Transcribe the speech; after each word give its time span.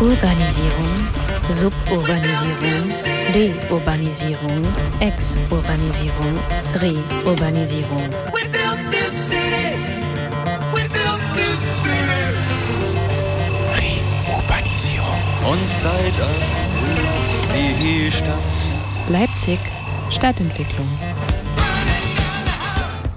Urbanisierung, 0.00 1.08
Suburbanisierung, 1.50 2.86
Deurbanisierung, 3.34 4.64
Exurbanisierung, 5.00 6.38
Reurbanisierung. 6.80 8.08
Reurbanisierung. 8.32 8.78
Und 15.50 15.66
seit 15.82 16.14
die 17.80 18.12
Stadt. 18.12 18.38
Leipzig 19.08 19.58
Stadtentwicklung. 20.10 20.86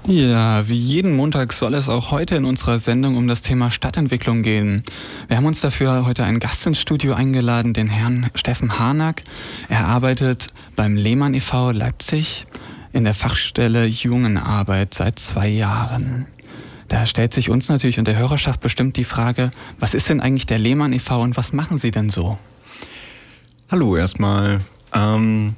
Ja, 0.06 0.68
wie 0.68 0.74
jeden 0.74 1.14
Montag 1.14 1.52
soll 1.52 1.74
es 1.74 1.88
auch 1.88 2.10
heute 2.10 2.34
in 2.34 2.44
unserer 2.44 2.80
Sendung 2.80 3.16
um 3.16 3.28
das 3.28 3.40
Thema 3.40 3.70
Stadtentwicklung 3.70 4.42
gehen. 4.42 4.82
Wir 5.28 5.36
haben 5.36 5.46
uns 5.46 5.60
dafür 5.60 6.04
heute 6.04 6.24
einen 6.24 6.40
Gast 6.40 6.66
ins 6.66 6.80
Studio 6.80 7.14
eingeladen, 7.14 7.72
den 7.72 7.88
Herrn 7.88 8.28
Steffen 8.34 8.80
Harnack. 8.80 9.22
Er 9.68 9.86
arbeitet 9.86 10.48
beim 10.74 10.96
Lehmann 10.96 11.34
e.V. 11.34 11.70
Leipzig 11.70 12.46
in 12.92 13.04
der 13.04 13.14
Fachstelle 13.14 13.86
Jungenarbeit 13.86 14.92
seit 14.92 15.20
zwei 15.20 15.46
Jahren. 15.46 16.26
Da 16.88 17.06
stellt 17.06 17.32
sich 17.32 17.48
uns 17.48 17.68
natürlich 17.68 18.00
und 18.00 18.08
der 18.08 18.18
Hörerschaft 18.18 18.60
bestimmt 18.60 18.96
die 18.96 19.04
Frage, 19.04 19.52
was 19.78 19.94
ist 19.94 20.08
denn 20.08 20.20
eigentlich 20.20 20.46
der 20.46 20.58
Lehmann 20.58 20.92
e.V. 20.92 21.22
und 21.22 21.36
was 21.36 21.52
machen 21.52 21.78
Sie 21.78 21.92
denn 21.92 22.10
so? 22.10 22.38
Hallo 23.70 23.96
erstmal. 23.96 24.62
Ähm, 24.92 25.54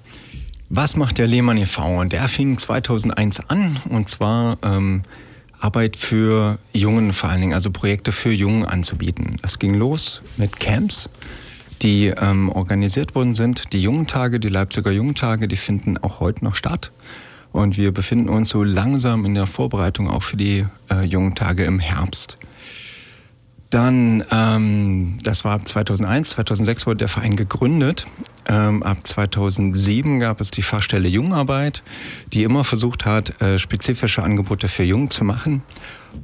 was 0.69 0.97
macht 0.97 1.19
der 1.19 1.27
Lehmann 1.27 1.57
e.V.? 1.57 2.05
Der 2.05 2.29
fing 2.29 2.59
2001 2.59 3.41
an 3.49 3.79
und 3.89 4.09
zwar 4.09 4.59
ähm, 4.63 5.03
Arbeit 5.59 5.97
für 5.97 6.59
Jungen 6.73 7.13
vor 7.13 7.31
allen 7.31 7.41
Dingen, 7.41 7.55
also 7.55 7.71
Projekte 7.71 8.13
für 8.13 8.33
Jungen 8.33 8.65
anzubieten. 8.65 9.37
Das 9.43 9.59
ging 9.59 9.75
los 9.75 10.21
mit 10.37 10.61
Camps, 10.61 11.09
die 11.83 12.07
ähm, 12.07 12.51
organisiert 12.51 13.15
worden 13.15 13.35
sind. 13.35 13.73
Die 13.73 13.83
Jungentage, 13.83 14.41
die 14.41 14.49
Leipziger 14.49 14.91
Jungentage, 14.91 15.49
die 15.49 15.57
finden 15.57 15.97
auch 15.99 16.21
heute 16.21 16.45
noch 16.45 16.55
statt. 16.55 16.91
Und 17.53 17.77
wir 17.77 17.93
befinden 17.93 18.29
uns 18.29 18.49
so 18.51 18.65
langsam 18.65 19.25
in 19.25 19.35
der 19.35 19.47
Vorbereitung 19.47 20.11
auch 20.11 20.25
für 20.25 20.37
die 20.37 20.67
äh, 20.91 21.05
Jungentage 21.05 21.65
im 21.65 21.79
Herbst. 21.79 22.37
Dann, 23.75 24.23
ähm, 24.31 25.19
das 25.23 25.45
war 25.45 25.55
ab 25.55 25.67
2001, 25.67 26.31
2006 26.31 26.87
wurde 26.87 26.99
der 26.99 27.09
Verein 27.09 27.35
gegründet 27.35 28.07
ähm, 28.47 28.83
ab 28.83 28.99
2007 29.05 30.21
gab 30.21 30.41
es 30.41 30.51
die 30.51 30.63
Fachstelle 30.63 31.09
Jungarbeit, 31.09 31.83
die 32.33 32.43
immer 32.43 32.65
versucht 32.65 33.07
hat, 33.07 33.41
äh, 33.41 33.59
spezifische 33.59 34.23
Angebote 34.23 34.69
für 34.69 34.83
Jungen 34.83 35.11
zu 35.11 35.25
machen. 35.25 35.63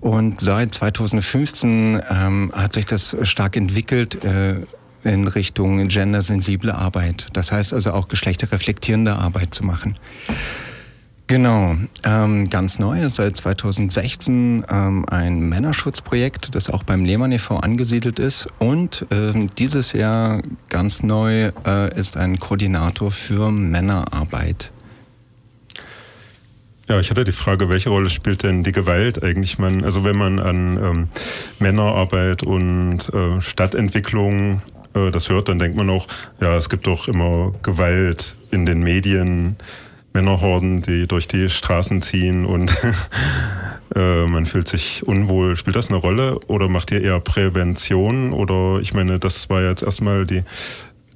Und 0.01 0.41
seit 0.41 0.75
2015 0.75 2.01
ähm, 2.09 2.53
hat 2.55 2.75
sich 2.75 2.85
das 2.85 3.17
stark 3.23 3.57
entwickelt 3.57 4.23
äh, 4.25 4.57
in 5.03 5.27
Richtung 5.27 5.89
gendersensible 5.89 6.75
Arbeit. 6.75 7.29
Das 7.33 7.53
heißt 7.53 7.73
also 7.73 7.93
auch 7.93 8.09
geschlechterreflektierende 8.09 9.15
Arbeit 9.15 9.55
zu 9.55 9.65
machen. 9.65 9.97
Genau, 11.31 11.77
ähm, 12.03 12.51
ganz 12.51 12.81
neu 12.81 13.09
seit 13.09 13.37
2016 13.37 14.65
ähm, 14.69 15.05
ein 15.09 15.39
Männerschutzprojekt, 15.49 16.57
das 16.57 16.69
auch 16.69 16.83
beim 16.83 17.05
Lehmann 17.05 17.31
e.V. 17.31 17.57
angesiedelt 17.59 18.19
ist. 18.19 18.49
Und 18.59 19.07
ähm, 19.13 19.49
dieses 19.57 19.93
Jahr 19.93 20.43
ganz 20.71 21.05
neu 21.05 21.53
äh, 21.65 21.97
ist 21.97 22.17
ein 22.17 22.41
Koordinator 22.41 23.13
für 23.13 23.53
Männerarbeit. 23.53 24.73
Ja, 26.89 26.99
ich 26.99 27.11
hatte 27.11 27.23
die 27.23 27.31
Frage, 27.31 27.69
welche 27.69 27.91
Rolle 27.91 28.11
spielt 28.11 28.43
denn 28.43 28.65
die 28.65 28.73
Gewalt 28.73 29.23
eigentlich? 29.23 29.57
Man, 29.57 29.85
also 29.85 30.03
wenn 30.03 30.17
man 30.17 30.41
an 30.41 30.79
ähm, 30.83 31.09
Männerarbeit 31.61 32.43
und 32.43 33.09
äh, 33.15 33.41
Stadtentwicklung 33.41 34.63
äh, 34.95 35.13
das 35.13 35.29
hört, 35.29 35.49
dann 35.49 35.61
denkt 35.61 35.77
man 35.77 35.91
auch, 35.91 36.09
ja, 36.41 36.57
es 36.57 36.69
gibt 36.69 36.89
doch 36.89 37.07
immer 37.07 37.53
Gewalt 37.63 38.35
in 38.51 38.67
den 38.67 38.83
Medien. 38.83 39.59
Männerhorden, 40.13 40.83
die 40.83 41.07
durch 41.07 41.29
die 41.29 41.51
Straßen 41.51 42.03
ziehen 42.03 42.45
und 42.45 42.75
äh, 43.95 44.27
man 44.27 44.47
fühlt 44.47 44.69
sich 44.69 45.07
unwohl. 45.07 45.57
Spielt 45.57 45.77
das 45.77 45.89
eine 45.89 45.99
Rolle 45.99 46.39
oder 46.47 46.69
macht 46.69 46.91
ihr 46.91 47.03
eher 47.03 47.21
Prävention? 47.21 48.33
Oder 48.33 48.81
ich 48.81 48.95
meine, 48.95 49.19
das 49.19 49.49
war 49.51 49.63
jetzt 49.63 49.83
erstmal 49.83 50.27
die 50.27 50.43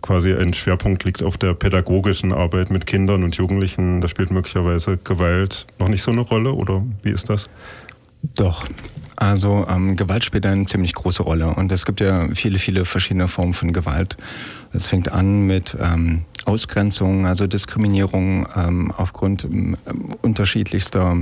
quasi 0.04 0.34
ein 0.34 0.53
Schwerpunkt 0.53 1.04
liegt 1.04 1.22
auf 1.22 1.38
der 1.38 1.54
pädagogischen 1.54 2.33
Arbeit 2.33 2.71
mit 2.71 2.87
Kindern 2.87 3.25
und 3.25 3.37
Jugendlichen. 3.37 4.03
Da 4.03 4.09
spielt 4.09 4.31
möglicherweise 4.31 4.99
Gewalt 4.99 5.66
noch 5.78 5.88
nicht 5.88 6.03
so 6.03 6.10
eine 6.10 6.21
Rolle 6.21 6.53
oder 6.53 6.84
wie 7.03 7.10
ist 7.10 7.31
das? 7.31 7.49
Doch. 8.34 8.66
Also 9.16 9.66
ähm, 9.69 9.97
Gewalt 9.97 10.25
spielt 10.25 10.44
eine 10.44 10.65
ziemlich 10.65 10.93
große 10.93 11.22
Rolle 11.22 11.54
und 11.54 11.72
es 11.72 11.87
gibt 11.87 12.00
ja 12.00 12.27
viele, 12.34 12.59
viele 12.59 12.84
verschiedene 12.84 13.28
Formen 13.28 13.54
von 13.54 13.72
Gewalt. 13.72 14.19
Es 14.72 14.87
fängt 14.87 15.10
an 15.10 15.47
mit 15.47 15.77
ähm, 15.81 16.25
Ausgrenzung, 16.47 17.27
also 17.27 17.47
Diskriminierung 17.47 18.47
ähm, 18.56 18.93
aufgrund 18.97 19.44
ähm, 19.44 19.77
unterschiedlichster 20.22 21.19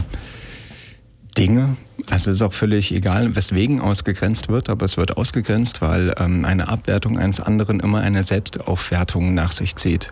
Dinge. 1.36 1.76
Also 2.10 2.30
es 2.30 2.38
ist 2.38 2.42
auch 2.42 2.52
völlig 2.52 2.92
egal, 2.92 3.36
weswegen 3.36 3.80
ausgegrenzt 3.80 4.48
wird, 4.48 4.68
aber 4.68 4.84
es 4.84 4.96
wird 4.96 5.16
ausgegrenzt, 5.16 5.80
weil 5.80 6.14
ähm, 6.18 6.44
eine 6.44 6.68
Abwertung 6.68 7.18
eines 7.18 7.40
anderen 7.40 7.80
immer 7.80 8.00
eine 8.00 8.22
Selbstaufwertung 8.22 9.34
nach 9.34 9.52
sich 9.52 9.76
zieht. 9.76 10.10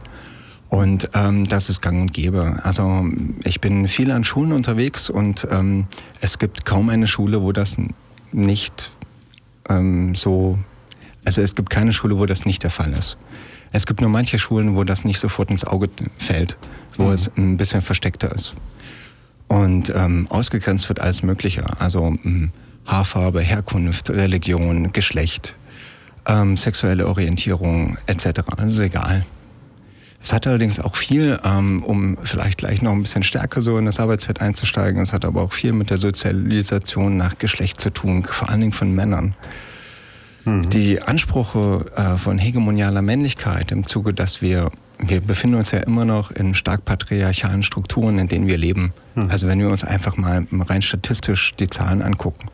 Und 0.69 1.11
ähm, 1.15 1.49
das 1.49 1.69
ist 1.69 1.83
gang 1.83 2.01
und 2.01 2.15
gäbe. 2.15 2.61
Also 2.63 3.05
ich 3.45 3.61
bin 3.61 3.89
viel 3.89 4.13
an 4.13 4.23
Schulen 4.23 4.53
unterwegs 4.53 5.11
und 5.11 5.47
ähm, 5.51 5.87
es 6.21 6.39
gibt 6.39 6.65
kaum 6.65 6.89
eine 6.91 7.09
Schule, 7.09 7.43
wo 7.43 7.51
das 7.51 7.77
nicht 8.31 8.91
ähm, 9.69 10.15
so, 10.15 10.59
also 11.25 11.43
es 11.43 11.57
gibt 11.57 11.71
keine 11.71 11.93
Schule, 11.93 12.19
wo 12.19 12.27
das 12.27 12.47
nicht 12.47 12.63
der 12.63 12.71
Fall 12.71 12.93
ist. 12.93 13.17
Es 13.73 13.87
gibt 13.87 14.01
nur 14.01 14.11
manche 14.11 14.39
Schulen, 14.39 14.77
wo 14.77 14.85
das 14.85 15.05
nicht 15.05 15.21
sofort 15.21 15.51
ins 15.51 15.65
Auge 15.65 15.89
fällt, 16.19 16.57
wo 16.97 17.05
mhm. 17.05 17.13
es 17.13 17.31
ein 17.37 17.57
bisschen 17.57 17.83
versteckter 17.83 18.33
ist. 18.33 18.55
Und 19.49 19.93
ähm, 19.95 20.27
ausgegrenzt 20.31 20.89
wird 20.89 21.01
alles 21.01 21.23
Mögliche. 21.23 21.65
Also 21.81 22.17
ähm, 22.25 22.51
Haarfarbe, 22.87 23.41
Herkunft, 23.41 24.11
Religion, 24.11 24.93
Geschlecht, 24.93 25.55
ähm, 26.27 26.57
sexuelle 26.57 27.07
Orientierung 27.07 27.99
etc. 28.07 28.43
Das 28.57 28.73
ist 28.73 28.79
egal. 28.79 29.25
Es 30.23 30.33
hat 30.35 30.47
allerdings 30.47 30.79
auch 30.79 30.97
viel, 30.97 31.39
ähm, 31.45 31.83
um 31.83 32.19
vielleicht 32.23 32.59
gleich 32.59 32.83
noch 32.83 32.93
ein 32.93 33.03
bisschen 33.03 33.23
stärker 33.23 33.63
so 33.63 33.79
in 33.79 33.87
das 33.87 33.99
Arbeitsfeld 34.01 34.41
einzusteigen, 34.43 35.01
es 35.01 35.15
hat 35.15 35.25
aber 35.25 35.41
auch 35.41 35.53
viel 35.53 35.73
mit 35.73 35.89
der 35.89 35.97
Sozialisation 35.97 37.17
nach 37.17 37.39
Geschlecht 37.39 37.81
zu 37.81 37.91
tun, 37.91 38.23
vor 38.25 38.51
allen 38.51 38.61
Dingen 38.61 38.73
von 38.73 38.95
Männern. 38.95 39.35
Mhm. 40.45 40.71
Die 40.71 41.03
Ansprüche 41.03 41.85
äh, 41.97 42.17
von 42.17 42.39
hegemonialer 42.39 43.03
Männlichkeit 43.03 43.73
im 43.73 43.87
Zuge, 43.87 44.15
dass 44.15 44.43
wir, 44.43 44.71
wir 44.99 45.21
befinden 45.21 45.57
uns 45.57 45.71
ja 45.71 45.81
immer 45.81 46.05
noch 46.05 46.31
in 46.31 46.55
stark 46.55 46.85
patriarchalen 46.85 47.63
Strukturen, 47.63 48.19
in 48.19 48.29
denen 48.29 48.47
wir 48.47 48.59
leben. 48.59 48.93
Mhm. 49.15 49.31
Also 49.31 49.47
wenn 49.47 49.59
wir 49.59 49.69
uns 49.69 49.85
einfach 49.85 50.17
mal 50.17 50.47
rein 50.53 50.83
statistisch 50.83 51.55
die 51.59 51.69
Zahlen 51.69 52.03
angucken. 52.03 52.49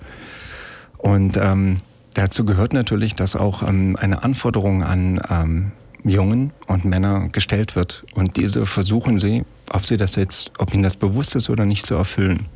Und 0.98 1.36
ähm, 1.36 1.78
dazu 2.14 2.44
gehört 2.44 2.72
natürlich, 2.72 3.14
dass 3.14 3.36
auch 3.36 3.62
ähm, 3.62 3.97
eine 4.00 4.24
Anforderung 4.24 4.82
an 4.82 5.20
ähm, 5.30 5.72
Jungen 6.03 6.53
und 6.66 6.84
Männer 6.84 7.28
gestellt 7.30 7.76
wird. 7.76 8.04
Und 8.14 8.36
diese 8.36 8.66
versuchen 8.66 9.18
sie, 9.18 9.44
ob 9.70 9.86
sie 9.86 9.97
das 9.97 10.16
jetzt, 10.16 10.53
ob 10.58 10.72
ihnen 10.72 10.82
das 10.82 10.97
bewusst 10.97 11.34
ist 11.34 11.50
oder 11.50 11.64
nicht, 11.64 11.86
zu 11.86 11.94
erfüllen. 11.94 12.47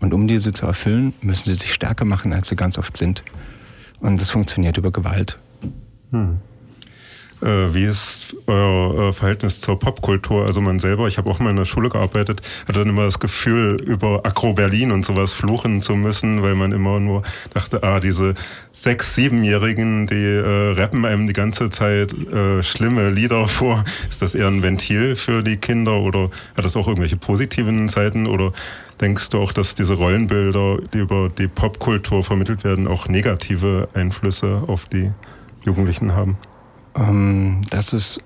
Und 0.00 0.14
um 0.14 0.26
diese 0.26 0.52
zu 0.52 0.66
erfüllen, 0.66 1.14
müssen 1.20 1.44
sie 1.44 1.54
sich 1.54 1.72
stärker 1.72 2.04
machen, 2.04 2.32
als 2.32 2.48
sie 2.48 2.56
ganz 2.56 2.78
oft 2.78 2.96
sind. 2.96 3.22
Und 4.02 4.20
das 4.20 4.30
funktioniert 4.30 4.76
über 4.76 4.90
Gewalt. 4.90 5.38
Hm. 6.10 6.40
Äh, 7.40 7.74
wie 7.74 7.84
ist 7.84 8.36
euer 8.46 9.08
äh, 9.08 9.12
Verhältnis 9.12 9.60
zur 9.60 9.78
Popkultur? 9.78 10.46
Also 10.46 10.60
man 10.60 10.78
selber, 10.78 11.08
ich 11.08 11.18
habe 11.18 11.30
auch 11.30 11.38
mal 11.38 11.50
in 11.50 11.56
der 11.56 11.64
Schule 11.64 11.88
gearbeitet, 11.88 12.42
hatte 12.68 12.80
dann 12.80 12.88
immer 12.88 13.04
das 13.04 13.18
Gefühl, 13.18 13.76
über 13.84 14.24
Akro 14.24 14.52
Berlin 14.52 14.92
und 14.92 15.04
sowas 15.04 15.32
fluchen 15.32 15.82
zu 15.82 15.96
müssen, 15.96 16.42
weil 16.42 16.54
man 16.54 16.72
immer 16.72 17.00
nur 17.00 17.22
dachte, 17.52 17.82
ah, 17.82 17.98
diese 17.98 18.34
sechs-, 18.72 19.14
siebenjährigen, 19.14 20.06
die 20.06 20.14
äh, 20.14 20.72
rappen 20.80 21.04
einem 21.04 21.26
die 21.26 21.32
ganze 21.32 21.70
Zeit 21.70 22.12
äh, 22.12 22.62
schlimme 22.62 23.10
Lieder 23.10 23.48
vor. 23.48 23.84
Ist 24.08 24.22
das 24.22 24.34
eher 24.34 24.48
ein 24.48 24.62
Ventil 24.62 25.16
für 25.16 25.42
die 25.42 25.56
Kinder 25.56 25.98
oder 25.98 26.30
hat 26.56 26.64
das 26.64 26.76
auch 26.76 26.86
irgendwelche 26.86 27.16
positiven 27.16 27.88
Seiten 27.88 28.26
oder 28.26 28.52
Denkst 29.02 29.30
du 29.30 29.40
auch, 29.40 29.52
dass 29.52 29.74
diese 29.74 29.94
Rollenbilder, 29.94 30.78
die 30.94 30.98
über 30.98 31.28
die 31.28 31.48
Popkultur 31.48 32.22
vermittelt 32.22 32.62
werden, 32.62 32.86
auch 32.86 33.08
negative 33.08 33.88
Einflüsse 33.94 34.62
auf 34.68 34.84
die 34.84 35.10
Jugendlichen 35.64 36.12
haben? 36.12 36.38
Ähm, 36.94 37.62
das 37.68 37.92
ist 37.92 38.20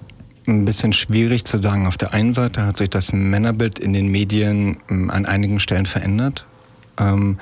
ein 0.46 0.66
bisschen 0.66 0.92
schwierig 0.92 1.46
zu 1.46 1.56
sagen. 1.56 1.86
Auf 1.86 1.96
der 1.96 2.12
einen 2.12 2.34
Seite 2.34 2.62
hat 2.66 2.76
sich 2.76 2.90
das 2.90 3.14
Männerbild 3.14 3.78
in 3.78 3.94
den 3.94 4.08
Medien 4.08 4.76
ähm, 4.90 5.10
an 5.10 5.24
einigen 5.24 5.60
Stellen 5.60 5.86
verändert. 5.86 6.44
Ähm, 6.98 7.38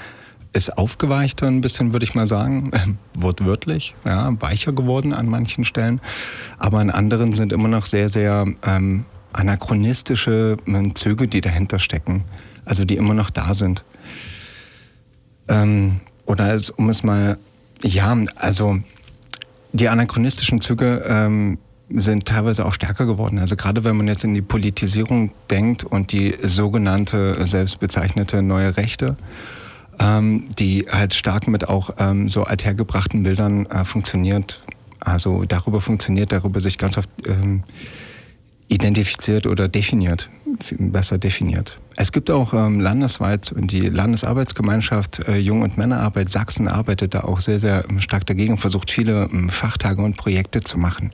ist 0.52 0.78
aufgeweichter 0.78 1.48
ein 1.48 1.60
bisschen, 1.60 1.92
würde 1.92 2.04
ich 2.04 2.14
mal 2.14 2.28
sagen, 2.28 2.70
wortwörtlich, 3.14 3.96
ja, 4.04 4.30
weicher 4.40 4.72
geworden 4.72 5.12
an 5.12 5.26
manchen 5.26 5.64
Stellen. 5.64 6.00
Aber 6.60 6.78
an 6.78 6.90
anderen 6.90 7.32
sind 7.32 7.52
immer 7.52 7.66
noch 7.66 7.86
sehr, 7.86 8.08
sehr 8.08 8.46
ähm, 8.64 9.06
anachronistische 9.32 10.56
ähm, 10.68 10.94
Züge, 10.94 11.26
die 11.26 11.40
dahinter 11.40 11.80
stecken 11.80 12.22
also 12.64 12.84
die 12.84 12.96
immer 12.96 13.14
noch 13.14 13.30
da 13.30 13.54
sind. 13.54 13.84
Ähm, 15.48 16.00
oder 16.26 16.54
es, 16.54 16.70
um 16.70 16.88
es 16.88 17.02
mal, 17.02 17.38
ja, 17.82 18.16
also 18.36 18.78
die 19.72 19.88
anachronistischen 19.88 20.60
Züge 20.60 21.04
ähm, 21.06 21.58
sind 21.90 22.26
teilweise 22.26 22.64
auch 22.64 22.74
stärker 22.74 23.06
geworden. 23.06 23.38
Also 23.38 23.56
gerade 23.56 23.84
wenn 23.84 23.96
man 23.96 24.06
jetzt 24.06 24.24
in 24.24 24.34
die 24.34 24.42
Politisierung 24.42 25.32
denkt 25.50 25.84
und 25.84 26.12
die 26.12 26.34
sogenannte 26.42 27.46
selbstbezeichnete 27.46 28.42
neue 28.42 28.76
Rechte, 28.76 29.16
ähm, 30.00 30.48
die 30.58 30.86
halt 30.90 31.14
stark 31.14 31.46
mit 31.46 31.68
auch 31.68 31.90
ähm, 31.98 32.28
so 32.28 32.44
althergebrachten 32.44 33.22
Bildern 33.22 33.66
äh, 33.66 33.84
funktioniert, 33.84 34.62
also 35.00 35.44
darüber 35.44 35.80
funktioniert, 35.80 36.32
darüber 36.32 36.60
sich 36.60 36.78
ganz 36.78 36.96
oft 36.96 37.10
ähm, 37.26 37.62
identifiziert 38.68 39.46
oder 39.46 39.68
definiert, 39.68 40.30
besser 40.78 41.18
definiert. 41.18 41.78
Es 41.96 42.12
gibt 42.12 42.30
auch 42.30 42.52
ähm, 42.54 42.80
landesweit 42.80 43.52
die 43.56 43.88
Landesarbeitsgemeinschaft 43.88 45.28
äh, 45.28 45.36
Jung- 45.36 45.62
und 45.62 45.78
Männerarbeit 45.78 46.30
Sachsen 46.30 46.68
arbeitet 46.68 47.14
da 47.14 47.20
auch 47.20 47.40
sehr, 47.40 47.60
sehr 47.60 47.84
ähm, 47.88 48.00
stark 48.00 48.26
dagegen, 48.26 48.58
versucht 48.58 48.90
viele 48.90 49.28
ähm, 49.32 49.48
Fachtage 49.48 50.02
und 50.02 50.16
Projekte 50.16 50.60
zu 50.60 50.78
machen, 50.78 51.10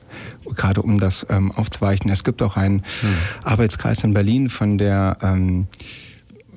gerade 0.55 0.81
um 0.81 0.99
das 0.99 1.25
ähm, 1.29 1.51
aufzuweichen. 1.51 2.09
Es 2.09 2.23
gibt 2.23 2.41
auch 2.41 2.57
einen 2.57 2.83
hm. 3.01 3.15
Arbeitskreis 3.43 4.03
in 4.03 4.13
Berlin 4.13 4.49
von 4.49 4.77
der 4.77 5.17
ähm, 5.21 5.67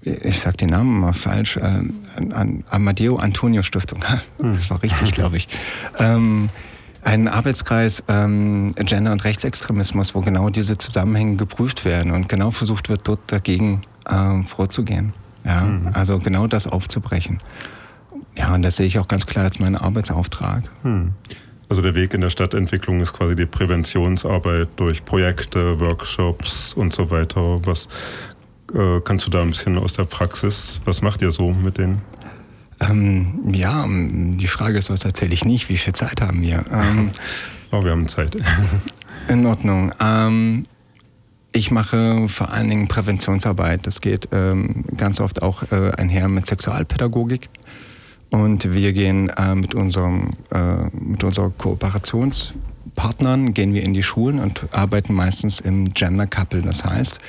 ich 0.05 0.41
sag 0.41 0.59
den 0.59 0.69
Namen 0.71 1.01
mal 1.01 1.15
falsch, 1.15 1.57
äh, 1.57 1.61
an 1.61 2.65
Amadeo 2.69 3.17
Antonio 3.17 3.63
Stiftung. 3.63 4.05
Das 4.39 4.69
war 4.69 4.83
richtig, 4.83 5.13
glaube 5.13 5.39
ich. 5.39 5.49
Ähm, 5.99 6.51
einen 7.03 7.29
Arbeitskreis 7.29 8.03
ähm, 8.09 8.75
Gender- 8.77 9.13
und 9.13 9.25
Rechtsextremismus, 9.25 10.15
wo 10.15 10.21
genau 10.21 10.51
diese 10.51 10.79
Zusammenhänge 10.79 11.37
geprüft 11.37 11.85
werden 11.85 12.13
und 12.13 12.29
genau 12.29 12.51
versucht 12.51 12.89
wird, 12.89 13.09
dort 13.09 13.21
dagegen 13.27 13.83
ähm, 14.11 14.45
vorzugehen. 14.45 15.13
Ja, 15.45 15.63
mhm. 15.63 15.91
also 15.93 16.19
genau 16.19 16.47
das 16.47 16.67
aufzubrechen. 16.67 17.41
Ja, 18.37 18.55
und 18.55 18.63
das 18.63 18.77
sehe 18.77 18.87
ich 18.87 18.99
auch 18.99 19.09
ganz 19.09 19.27
klar 19.27 19.45
als 19.45 19.59
meinen 19.59 19.77
Arbeitsauftrag. 19.77 20.65
Mhm. 20.83 21.13
Also 21.69 21.83
der 21.83 21.95
Weg 21.95 22.15
in 22.15 22.21
der 22.21 22.31
Stadtentwicklung 22.31 23.01
ist 23.01 23.13
quasi 23.13 23.37
die 23.37 23.47
Präventionsarbeit 23.47 24.69
durch 24.77 25.05
Projekte, 25.05 25.81
Workshops 25.81 26.75
und 26.75 26.93
so 26.93 27.11
weiter. 27.11 27.61
Was 27.65 27.89
äh, 28.75 29.01
kannst 29.05 29.27
du 29.27 29.31
da 29.31 29.43
ein 29.43 29.51
bisschen 29.51 29.79
aus 29.79 29.95
der 29.95 30.05
Praxis, 30.05 30.81
was 30.85 31.03
macht 31.03 31.23
ihr 31.23 31.31
so 31.31 31.53
mit 31.53 31.79
den 31.79 32.01
ähm, 32.81 33.53
ja, 33.53 33.87
die 33.89 34.49
Frage 34.49 34.79
ist, 34.79 34.91
was 34.91 35.05
erzähle 35.05 35.33
ich 35.33 35.45
nicht? 35.45 35.69
Wie 35.69 35.77
viel 35.77 35.93
Zeit 35.93 36.21
haben 36.21 36.43
wir? 36.43 36.65
Ähm, 36.71 37.13
oh, 37.71 37.85
wir 37.85 37.93
haben 37.93 38.09
Zeit. 38.09 38.37
in 39.29 39.47
Ordnung. 39.47 39.93
Ähm, 40.01 40.65
ich 41.55 41.71
mache 41.71 42.29
vor 42.29 42.51
allen 42.51 42.69
Dingen 42.69 42.89
Präventionsarbeit. 42.89 43.87
Das 43.87 44.01
geht 44.01 44.29
ähm, 44.33 44.85
ganz 44.97 45.21
oft 45.21 45.41
auch 45.41 45.63
äh, 45.71 45.93
einher 45.97 46.29
mit 46.29 46.47
Sexualpädagogik. 46.47 47.49
Und 48.31 48.73
wir 48.73 48.93
gehen 48.93 49.29
äh, 49.29 49.55
mit, 49.55 49.75
unserem, 49.75 50.31
äh, 50.51 50.89
mit 50.93 51.23
unseren 51.23 51.57
Kooperationspartnern 51.57 53.55
gehen 53.55 53.73
wir 53.73 53.85
in 53.85 53.95
die 53.95 54.03
Schulen 54.03 54.41
und 54.41 54.67
arbeiten 54.73 55.15
meistens 55.15 55.61
im 55.61 55.95
Gender 55.95 56.27
Couple. 56.27 56.63
Das 56.63 56.85
heißt, 56.85 57.21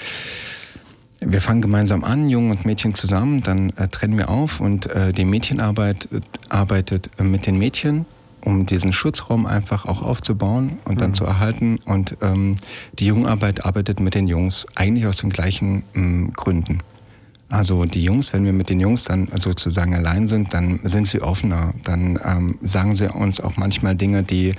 wir 1.19 1.41
fangen 1.41 1.61
gemeinsam 1.61 2.03
an, 2.03 2.27
Jungen 2.27 2.49
und 2.49 2.65
Mädchen 2.65 2.95
zusammen, 2.95 3.43
dann 3.43 3.69
äh, 3.77 3.87
trennen 3.89 4.17
wir 4.17 4.29
auf 4.29 4.59
und 4.59 4.87
äh, 4.87 5.13
die 5.13 5.25
Mädchenarbeit 5.25 6.07
äh, 6.11 6.21
arbeitet 6.49 7.11
mit 7.21 7.45
den 7.45 7.59
Mädchen, 7.59 8.07
um 8.45 8.65
diesen 8.65 8.93
Schutzraum 8.93 9.45
einfach 9.45 9.85
auch 9.85 10.01
aufzubauen 10.01 10.77
und 10.85 11.01
dann 11.01 11.09
mhm. 11.09 11.15
zu 11.15 11.25
erhalten. 11.25 11.79
Und 11.85 12.17
ähm, 12.21 12.57
die 12.93 13.07
Jungenarbeit 13.07 13.65
arbeitet 13.65 13.99
mit 13.99 14.15
den 14.15 14.27
Jungs, 14.27 14.65
eigentlich 14.75 15.07
aus 15.07 15.17
den 15.17 15.29
gleichen 15.31 15.83
ähm, 15.95 16.31
Gründen. 16.33 16.79
Also 17.49 17.85
die 17.85 18.03
Jungs, 18.03 18.33
wenn 18.33 18.45
wir 18.45 18.53
mit 18.53 18.69
den 18.69 18.79
Jungs 18.79 19.03
dann 19.05 19.27
sozusagen 19.35 19.93
allein 19.93 20.27
sind, 20.27 20.53
dann 20.53 20.79
sind 20.83 21.07
sie 21.07 21.21
offener. 21.21 21.73
Dann 21.83 22.19
ähm, 22.23 22.57
sagen 22.61 22.95
sie 22.95 23.11
uns 23.11 23.39
auch 23.39 23.57
manchmal 23.57 23.95
Dinge, 23.95 24.23
die 24.23 24.55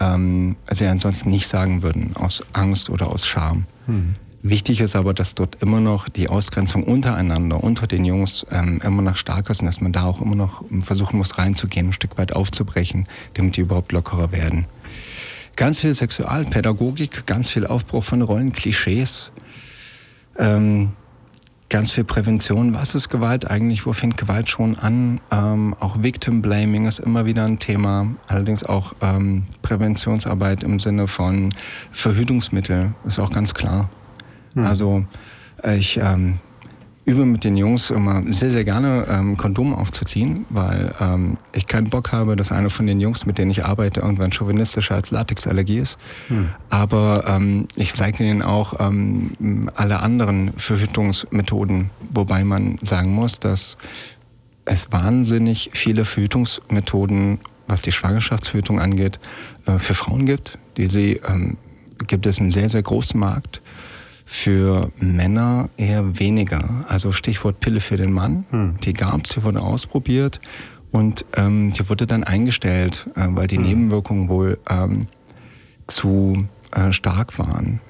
ähm, 0.00 0.56
sie 0.70 0.86
ansonsten 0.86 1.30
nicht 1.30 1.48
sagen 1.48 1.82
würden, 1.82 2.14
aus 2.14 2.44
Angst 2.52 2.90
oder 2.90 3.08
aus 3.08 3.26
Scham. 3.26 3.66
Mhm. 3.86 4.14
Wichtig 4.42 4.80
ist 4.80 4.94
aber, 4.94 5.14
dass 5.14 5.34
dort 5.34 5.60
immer 5.62 5.80
noch 5.80 6.08
die 6.08 6.28
Ausgrenzung 6.28 6.84
untereinander, 6.84 7.62
unter 7.62 7.88
den 7.88 8.04
Jungs 8.04 8.46
ähm, 8.52 8.80
immer 8.84 9.02
noch 9.02 9.16
stark 9.16 9.50
ist 9.50 9.60
und 9.60 9.66
dass 9.66 9.80
man 9.80 9.92
da 9.92 10.04
auch 10.04 10.20
immer 10.20 10.36
noch 10.36 10.62
versuchen 10.80 11.18
muss 11.18 11.38
reinzugehen, 11.38 11.88
ein 11.88 11.92
Stück 11.92 12.16
weit 12.18 12.32
aufzubrechen, 12.32 13.08
damit 13.34 13.56
die 13.56 13.62
überhaupt 13.62 13.90
lockerer 13.90 14.30
werden. 14.30 14.66
Ganz 15.56 15.80
viel 15.80 15.92
Sexualpädagogik, 15.92 17.26
ganz 17.26 17.48
viel 17.48 17.66
Aufbruch 17.66 18.04
von 18.04 18.22
Rollenklischees, 18.22 19.32
ähm, 20.38 20.92
ganz 21.68 21.90
viel 21.90 22.04
Prävention. 22.04 22.74
Was 22.74 22.94
ist 22.94 23.08
Gewalt 23.08 23.50
eigentlich? 23.50 23.86
Wo 23.86 23.92
fängt 23.92 24.16
Gewalt 24.16 24.48
schon 24.48 24.76
an? 24.76 25.20
Ähm, 25.32 25.74
auch 25.80 26.00
Victim 26.00 26.42
Blaming 26.42 26.86
ist 26.86 27.00
immer 27.00 27.26
wieder 27.26 27.44
ein 27.44 27.58
Thema. 27.58 28.06
Allerdings 28.28 28.62
auch 28.62 28.94
ähm, 29.00 29.46
Präventionsarbeit 29.62 30.62
im 30.62 30.78
Sinne 30.78 31.08
von 31.08 31.52
Verhütungsmittel 31.90 32.94
ist 33.04 33.18
auch 33.18 33.30
ganz 33.30 33.52
klar. 33.52 33.90
Mhm. 34.54 34.64
Also 34.64 35.04
äh, 35.62 35.76
ich 35.76 35.98
ähm, 35.98 36.38
übe 37.08 37.24
mit 37.24 37.42
den 37.42 37.56
Jungs 37.56 37.90
immer 37.90 38.22
sehr, 38.30 38.50
sehr 38.50 38.64
gerne 38.64 39.06
ähm, 39.08 39.38
Kondome 39.38 39.78
aufzuziehen, 39.78 40.44
weil 40.50 40.94
ähm, 41.00 41.38
ich 41.54 41.66
keinen 41.66 41.88
Bock 41.88 42.12
habe, 42.12 42.36
dass 42.36 42.52
einer 42.52 42.68
von 42.68 42.86
den 42.86 43.00
Jungs, 43.00 43.24
mit 43.24 43.38
denen 43.38 43.50
ich 43.50 43.64
arbeite, 43.64 44.00
irgendwann 44.00 44.30
chauvinistischer 44.30 44.94
als 44.94 45.10
Latexallergie 45.10 45.78
ist. 45.78 45.96
Mhm. 46.28 46.50
Aber 46.68 47.24
ähm, 47.26 47.66
ich 47.76 47.94
zeige 47.94 48.24
ihnen 48.24 48.42
auch 48.42 48.78
ähm, 48.78 49.70
alle 49.74 50.00
anderen 50.00 50.52
Verhütungsmethoden, 50.58 51.90
wobei 52.12 52.44
man 52.44 52.78
sagen 52.84 53.12
muss, 53.12 53.40
dass 53.40 53.78
es 54.66 54.92
wahnsinnig 54.92 55.70
viele 55.72 56.04
Verhütungsmethoden, 56.04 57.40
was 57.68 57.80
die 57.80 57.92
Schwangerschaftsverhütung 57.92 58.80
angeht, 58.80 59.18
äh, 59.64 59.78
für 59.78 59.94
Frauen 59.94 60.26
gibt. 60.26 60.58
Die 60.76 60.88
sie, 60.88 61.22
ähm, 61.26 61.56
gibt 62.06 62.26
es 62.26 62.38
einen 62.38 62.50
sehr, 62.50 62.68
sehr 62.68 62.82
großen 62.82 63.18
Markt 63.18 63.62
für 64.30 64.92
Männer 64.98 65.70
eher 65.78 66.18
weniger. 66.18 66.84
Also 66.86 67.12
Stichwort 67.12 67.60
Pille 67.60 67.80
für 67.80 67.96
den 67.96 68.12
Mann, 68.12 68.44
hm. 68.50 68.76
die 68.84 68.92
gab 68.92 69.24
es, 69.24 69.30
die 69.30 69.42
wurde 69.42 69.62
ausprobiert 69.62 70.38
und 70.92 71.24
ähm, 71.34 71.72
die 71.72 71.88
wurde 71.88 72.06
dann 72.06 72.24
eingestellt, 72.24 73.06
äh, 73.16 73.26
weil 73.30 73.46
die 73.46 73.56
hm. 73.56 73.64
Nebenwirkungen 73.64 74.28
wohl 74.28 74.58
ähm, 74.68 75.06
zu 75.86 76.46
äh, 76.72 76.92
stark 76.92 77.38
waren. 77.38 77.80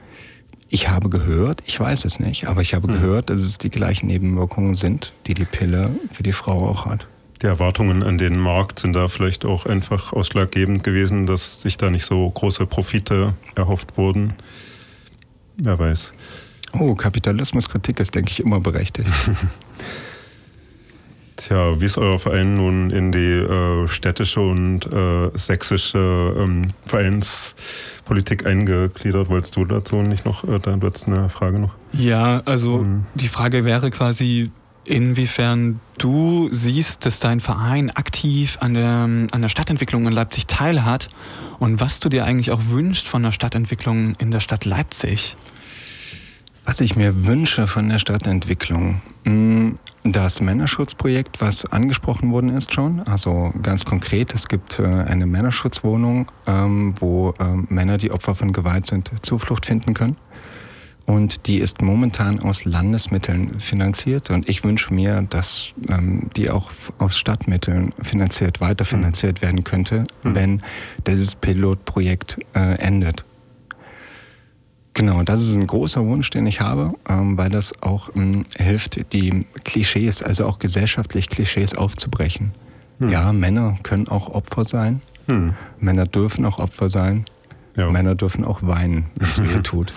Ich 0.69 0.89
habe 0.89 1.11
gehört, 1.11 1.65
ich 1.67 1.81
weiß 1.81 2.05
es 2.05 2.21
nicht, 2.21 2.47
aber 2.47 2.63
ich 2.63 2.73
habe 2.73 2.87
hm. 2.87 2.95
gehört, 2.95 3.31
dass 3.31 3.41
es 3.41 3.59
die 3.59 3.71
gleichen 3.71 4.07
Nebenwirkungen 4.07 4.77
sind, 4.77 5.13
die 5.27 5.35
die 5.35 5.45
Pille 5.45 5.91
für 6.13 6.23
die 6.23 6.33
Frau 6.33 6.69
auch 6.69 6.87
hat. 6.87 7.09
Die 7.43 7.47
Erwartungen 7.47 8.05
an 8.05 8.17
den 8.17 8.39
Markt 8.39 8.79
sind 8.79 8.93
da 8.93 9.09
vielleicht 9.09 9.45
auch 9.45 9.67
einfach 9.67 10.13
ausschlaggebend 10.13 10.85
gewesen, 10.85 11.27
dass 11.27 11.61
sich 11.61 11.79
da 11.79 11.91
nicht 11.91 12.05
so 12.05 12.31
große 12.31 12.65
Profite 12.67 13.35
erhofft 13.57 13.97
wurden. 13.97 14.35
Wer 15.59 15.79
weiß. 15.79 16.13
Oh, 16.79 16.95
Kapitalismuskritik 16.95 17.99
ist, 18.01 18.15
denke 18.15 18.31
ich, 18.31 18.41
immer 18.41 18.61
berechtigt. 18.61 19.09
Tja, 21.37 21.81
wie 21.81 21.85
ist 21.85 21.99
euer 21.99 22.19
Verein 22.19 22.57
nun 22.57 22.91
in 22.91 23.13
die 23.13 23.19
äh, 23.19 23.87
städtische 23.87 24.41
und 24.41 24.87
äh, 24.87 25.31
sächsische 25.35 26.35
ähm, 26.37 26.67
Vereinspolitik 26.87 28.45
eingegliedert? 28.45 29.29
Wolltest 29.29 29.55
du 29.57 29.65
dazu 29.65 30.03
nicht 30.03 30.25
noch, 30.25 30.43
äh, 30.45 30.59
da, 30.59 30.77
hast 30.83 31.07
eine 31.07 31.29
Frage 31.29 31.61
noch? 31.61 31.75
Ja, 31.93 32.43
also 32.45 32.79
mhm. 32.79 33.07
die 33.15 33.29
Frage 33.29 33.65
wäre 33.65 33.91
quasi, 33.91 34.51
inwiefern 34.89 35.81
du 35.99 36.49
siehst, 36.53 37.05
dass 37.05 37.21
dein 37.21 37.41
Verein 37.41 37.91
aktiv 37.91 38.59
an 38.61 38.75
der, 38.75 38.89
an 39.31 39.43
der 39.43 39.49
Stadtentwicklung 39.49 40.07
in 40.07 40.13
Leipzig 40.13 40.47
teilhat 40.47 41.09
und 41.59 41.81
was 41.81 42.01
du 42.01 42.09
dir 42.09 42.25
eigentlich 42.25 42.51
auch 42.51 42.63
wünschst 42.69 43.07
von 43.07 43.23
der 43.23 43.33
Stadtentwicklung 43.33 44.15
in 44.17 44.31
der 44.31 44.41
Stadt 44.41 44.65
Leipzig. 44.65 45.37
Was 46.65 46.81
ich 46.81 46.97
mir 46.97 47.27
wünsche 47.27 47.67
von 47.67 47.89
der 47.89 47.99
Stadtentwicklung, 47.99 49.01
mm, 49.25 49.71
das 50.05 50.41
Männerschutzprojekt, 50.41 51.41
was 51.41 51.65
angesprochen 51.67 52.31
worden 52.31 52.51
ist 52.51 52.75
schon, 52.75 53.01
also 53.01 53.53
ganz 53.63 53.85
konkret, 53.85 54.35
es 54.35 54.49
gibt 54.49 54.79
äh, 54.79 54.85
eine 54.85 55.27
Männerschutzwohnung, 55.27 56.31
ähm, 56.47 56.95
wo 56.99 57.35
ähm, 57.41 57.67
Männer, 57.71 57.99
die 57.99 58.11
Opfer 58.11 58.35
von 58.35 58.53
Gewalt 58.53 58.87
sind, 58.87 59.11
Zuflucht 59.25 59.67
finden 59.67 59.95
können. 59.95 60.17
Und 61.09 61.47
die 61.47 61.57
ist 61.57 61.81
momentan 61.81 62.39
aus 62.41 62.67
Landesmitteln 62.67 63.61
finanziert. 63.61 64.29
Und 64.29 64.47
ich 64.47 64.63
wünsche 64.63 64.93
mir, 64.93 65.23
dass 65.31 65.73
ähm, 65.89 66.29
die 66.37 66.51
auch 66.51 66.71
aus 66.99 67.17
Stadtmitteln 67.17 67.95
finanziert, 68.03 68.61
weiterfinanziert 68.61 69.41
werden 69.41 69.65
könnte, 69.65 70.05
mhm. 70.23 70.35
wenn 70.35 70.63
dieses 71.07 71.35
Pilotprojekt 71.35 72.39
äh, 72.55 72.75
endet. 72.75 73.25
Genau, 74.93 75.23
das 75.23 75.41
ist 75.41 75.55
ein 75.55 75.67
großer 75.67 76.05
Wunsch, 76.05 76.29
den 76.29 76.47
ich 76.47 76.61
habe, 76.61 76.93
ähm, 77.09 77.39
weil 77.39 77.49
das 77.49 77.73
auch 77.83 78.15
ähm, 78.15 78.45
hilft, 78.59 79.13
die 79.15 79.47
Klischees, 79.65 80.23
also 80.23 80.45
auch 80.45 80.59
gesellschaftlich 80.59 81.31
Klischees 81.31 81.75
aufzubrechen. 81.75 82.53
Hm. 82.99 83.09
Ja, 83.09 83.33
Männer 83.33 83.79
können 83.83 84.09
auch 84.09 84.29
Opfer 84.29 84.65
sein. 84.65 85.01
Hm. 85.27 85.55
Männer 85.81 86.05
dürfen 86.05 86.45
auch 86.45 86.59
Opfer 86.59 86.91
sein. 86.91 87.25
Ja. 87.77 87.91
Männer 87.91 88.15
dürfen 88.15 88.45
auch 88.45 88.61
weinen, 88.63 89.07
wenn 89.17 89.27
es 89.27 89.43
weh 89.43 89.59
tut. 89.63 89.95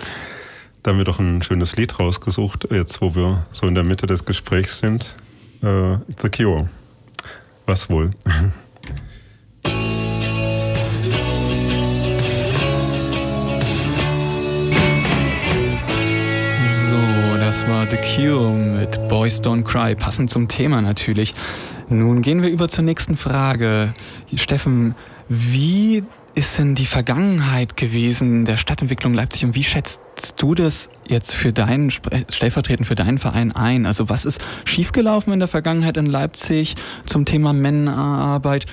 Da 0.82 0.90
haben 0.90 0.98
wir 0.98 1.04
doch 1.04 1.20
ein 1.20 1.42
schönes 1.42 1.76
Lied 1.76 2.00
rausgesucht, 2.00 2.66
jetzt 2.72 3.00
wo 3.00 3.14
wir 3.14 3.46
so 3.52 3.68
in 3.68 3.76
der 3.76 3.84
Mitte 3.84 4.08
des 4.08 4.24
Gesprächs 4.24 4.78
sind. 4.78 5.14
Äh, 5.62 5.98
The 6.20 6.28
Cure. 6.28 6.68
Was 7.66 7.88
wohl? 7.88 8.10
So, 16.90 17.36
Das 17.38 17.66
war 17.68 17.86
The 17.88 17.96
Cure 17.96 18.52
mit 18.52 19.08
Boys 19.08 19.40
Don't 19.40 19.62
Cry, 19.62 19.94
passend 19.94 20.30
zum 20.30 20.48
Thema 20.48 20.82
natürlich. 20.82 21.34
Nun 21.88 22.22
gehen 22.22 22.42
wir 22.42 22.50
über 22.50 22.68
zur 22.68 22.84
nächsten 22.84 23.16
Frage. 23.16 23.94
Steffen, 24.34 24.94
wie 25.28 26.02
ist 26.34 26.58
denn 26.58 26.74
die 26.74 26.86
Vergangenheit 26.86 27.76
gewesen 27.76 28.44
der 28.44 28.56
Stadtentwicklung 28.56 29.14
Leipzig 29.14 29.44
und 29.44 29.54
wie 29.54 29.64
schätzt 29.64 30.00
du 30.38 30.54
das 30.54 30.88
jetzt 31.06 31.34
für 31.34 31.52
deinen, 31.52 31.90
stellvertretend 31.90 32.86
für 32.86 32.94
deinen 32.94 33.18
Verein 33.18 33.52
ein? 33.52 33.86
Also 33.86 34.08
was 34.08 34.24
ist 34.24 34.40
schiefgelaufen 34.64 35.32
in 35.32 35.38
der 35.38 35.48
Vergangenheit 35.48 35.96
in 35.96 36.06
Leipzig 36.06 36.74
zum 37.04 37.24
Thema 37.24 37.52
Männerarbeit? 37.52 38.66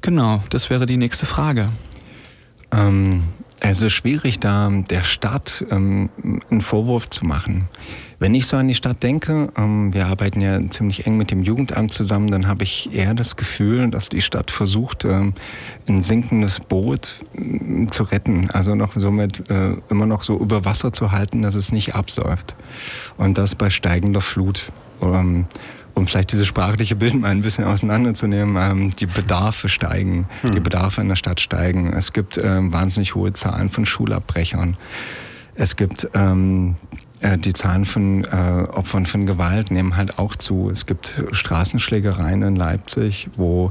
Genau, 0.00 0.42
das 0.50 0.70
wäre 0.70 0.86
die 0.86 0.96
nächste 0.96 1.26
Frage. 1.26 1.66
Ähm, 2.72 3.24
ist 3.60 3.92
schwierig, 3.92 4.38
da 4.38 4.70
der 4.70 5.02
Stadt 5.02 5.64
ähm, 5.70 6.10
einen 6.50 6.60
Vorwurf 6.60 7.10
zu 7.10 7.26
machen. 7.26 7.68
Wenn 8.20 8.34
ich 8.34 8.46
so 8.46 8.58
an 8.58 8.68
die 8.68 8.74
Stadt 8.74 9.02
denke, 9.02 9.50
ähm, 9.56 9.94
wir 9.94 10.06
arbeiten 10.06 10.42
ja 10.42 10.60
ziemlich 10.68 11.06
eng 11.06 11.16
mit 11.16 11.30
dem 11.30 11.42
Jugendamt 11.42 11.90
zusammen, 11.90 12.30
dann 12.30 12.46
habe 12.46 12.64
ich 12.64 12.94
eher 12.94 13.14
das 13.14 13.34
Gefühl, 13.34 13.90
dass 13.90 14.10
die 14.10 14.20
Stadt 14.20 14.50
versucht, 14.50 15.06
ähm, 15.06 15.32
ein 15.88 16.02
sinkendes 16.02 16.60
Boot 16.60 17.24
äh, 17.34 17.86
zu 17.86 18.02
retten. 18.02 18.50
Also 18.50 18.74
noch 18.74 18.92
somit 18.94 19.48
äh, 19.50 19.72
immer 19.88 20.04
noch 20.04 20.22
so 20.22 20.38
über 20.38 20.66
Wasser 20.66 20.92
zu 20.92 21.12
halten, 21.12 21.40
dass 21.40 21.54
es 21.54 21.72
nicht 21.72 21.94
absäuft. 21.94 22.54
Und 23.16 23.38
das 23.38 23.54
bei 23.54 23.70
steigender 23.70 24.20
Flut. 24.20 24.70
Ähm, 25.00 25.46
um 25.94 26.06
vielleicht 26.06 26.32
diese 26.32 26.44
sprachliche 26.44 26.96
Bild 26.96 27.14
mal 27.14 27.30
ein 27.30 27.40
bisschen 27.40 27.64
auseinanderzunehmen, 27.64 28.56
ähm, 28.58 28.90
die 28.96 29.06
Bedarfe 29.06 29.70
steigen, 29.70 30.26
hm. 30.42 30.52
die 30.52 30.60
Bedarfe 30.60 31.00
in 31.00 31.08
der 31.08 31.16
Stadt 31.16 31.40
steigen. 31.40 31.94
Es 31.94 32.12
gibt 32.12 32.36
ähm, 32.36 32.70
wahnsinnig 32.70 33.14
hohe 33.14 33.32
Zahlen 33.32 33.70
von 33.70 33.86
Schulabbrechern. 33.86 34.76
Es 35.54 35.76
gibt 35.76 36.08
ähm, 36.14 36.76
äh, 36.89 36.89
die 37.22 37.52
Zahlen 37.52 37.84
von 37.84 38.24
äh, 38.24 38.64
Opfern 38.72 39.04
von 39.04 39.26
Gewalt 39.26 39.70
nehmen 39.70 39.96
halt 39.96 40.18
auch 40.18 40.34
zu. 40.36 40.70
Es 40.70 40.86
gibt 40.86 41.22
Straßenschlägereien 41.32 42.42
in 42.42 42.56
Leipzig, 42.56 43.28
wo 43.36 43.70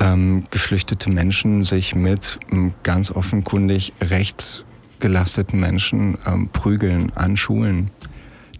ähm, 0.00 0.44
geflüchtete 0.50 1.10
Menschen 1.10 1.62
sich 1.62 1.94
mit 1.94 2.38
ähm, 2.52 2.74
ganz 2.82 3.10
offenkundig 3.10 3.92
rechtsgelasteten 4.00 5.58
Menschen 5.58 6.18
ähm, 6.26 6.48
prügeln 6.52 7.12
an 7.14 7.36
Schulen. 7.36 7.90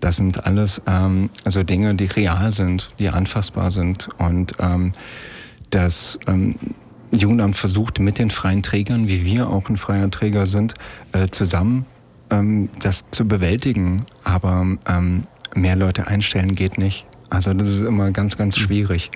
Das 0.00 0.16
sind 0.16 0.46
alles 0.46 0.82
ähm, 0.86 1.30
also 1.44 1.62
Dinge, 1.62 1.94
die 1.94 2.06
real 2.06 2.52
sind, 2.52 2.90
die 2.98 3.08
anfassbar 3.08 3.70
sind. 3.70 4.08
Und 4.18 4.54
ähm, 4.58 4.92
das 5.70 6.18
ähm, 6.26 6.56
Jugendamt 7.10 7.56
versucht 7.56 7.98
mit 7.98 8.18
den 8.18 8.30
freien 8.30 8.62
Trägern, 8.62 9.08
wie 9.08 9.24
wir 9.24 9.48
auch 9.48 9.68
ein 9.68 9.76
freier 9.76 10.10
Träger 10.10 10.46
sind, 10.46 10.74
äh, 11.12 11.28
zusammen 11.28 11.86
ähm, 12.30 12.68
das 12.80 13.04
zu 13.10 13.26
bewältigen. 13.26 14.06
Aber 14.24 14.66
ähm, 14.86 15.24
mehr 15.54 15.76
Leute 15.76 16.06
einstellen 16.06 16.54
geht 16.54 16.78
nicht. 16.78 17.06
Also 17.30 17.54
das 17.54 17.68
ist 17.68 17.80
immer 17.80 18.10
ganz, 18.10 18.36
ganz 18.36 18.56
schwierig. 18.56 19.10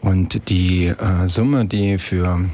Und 0.00 0.48
die 0.48 0.86
äh, 0.86 1.28
Summe, 1.28 1.64
die 1.64 1.98
für 1.98 2.44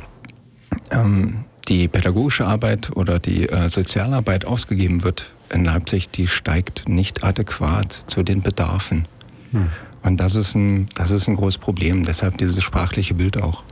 ähm, 0.90 1.44
die 1.68 1.88
pädagogische 1.88 2.46
Arbeit 2.46 2.94
oder 2.96 3.18
die 3.18 3.48
äh, 3.48 3.68
Sozialarbeit 3.68 4.44
ausgegeben 4.44 5.02
wird 5.02 5.32
in 5.52 5.64
Leipzig, 5.64 6.10
die 6.10 6.28
steigt 6.28 6.88
nicht 6.88 7.24
adäquat 7.24 7.92
zu 7.92 8.22
den 8.22 8.42
Bedarfen. 8.42 9.08
Hm. 9.50 9.68
Und 10.02 10.18
das 10.18 10.34
ist, 10.34 10.54
ein, 10.54 10.88
das 10.94 11.10
ist 11.10 11.28
ein 11.28 11.36
großes 11.36 11.58
Problem, 11.58 12.04
deshalb 12.04 12.38
dieses 12.38 12.62
sprachliche 12.62 13.14
Bild 13.14 13.36
auch. 13.36 13.64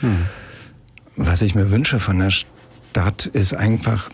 Hm. 0.00 0.26
Was 1.16 1.42
ich 1.42 1.54
mir 1.54 1.70
wünsche 1.70 2.00
von 2.00 2.18
der 2.18 2.30
Stadt 2.30 3.26
ist 3.26 3.54
einfach 3.54 4.10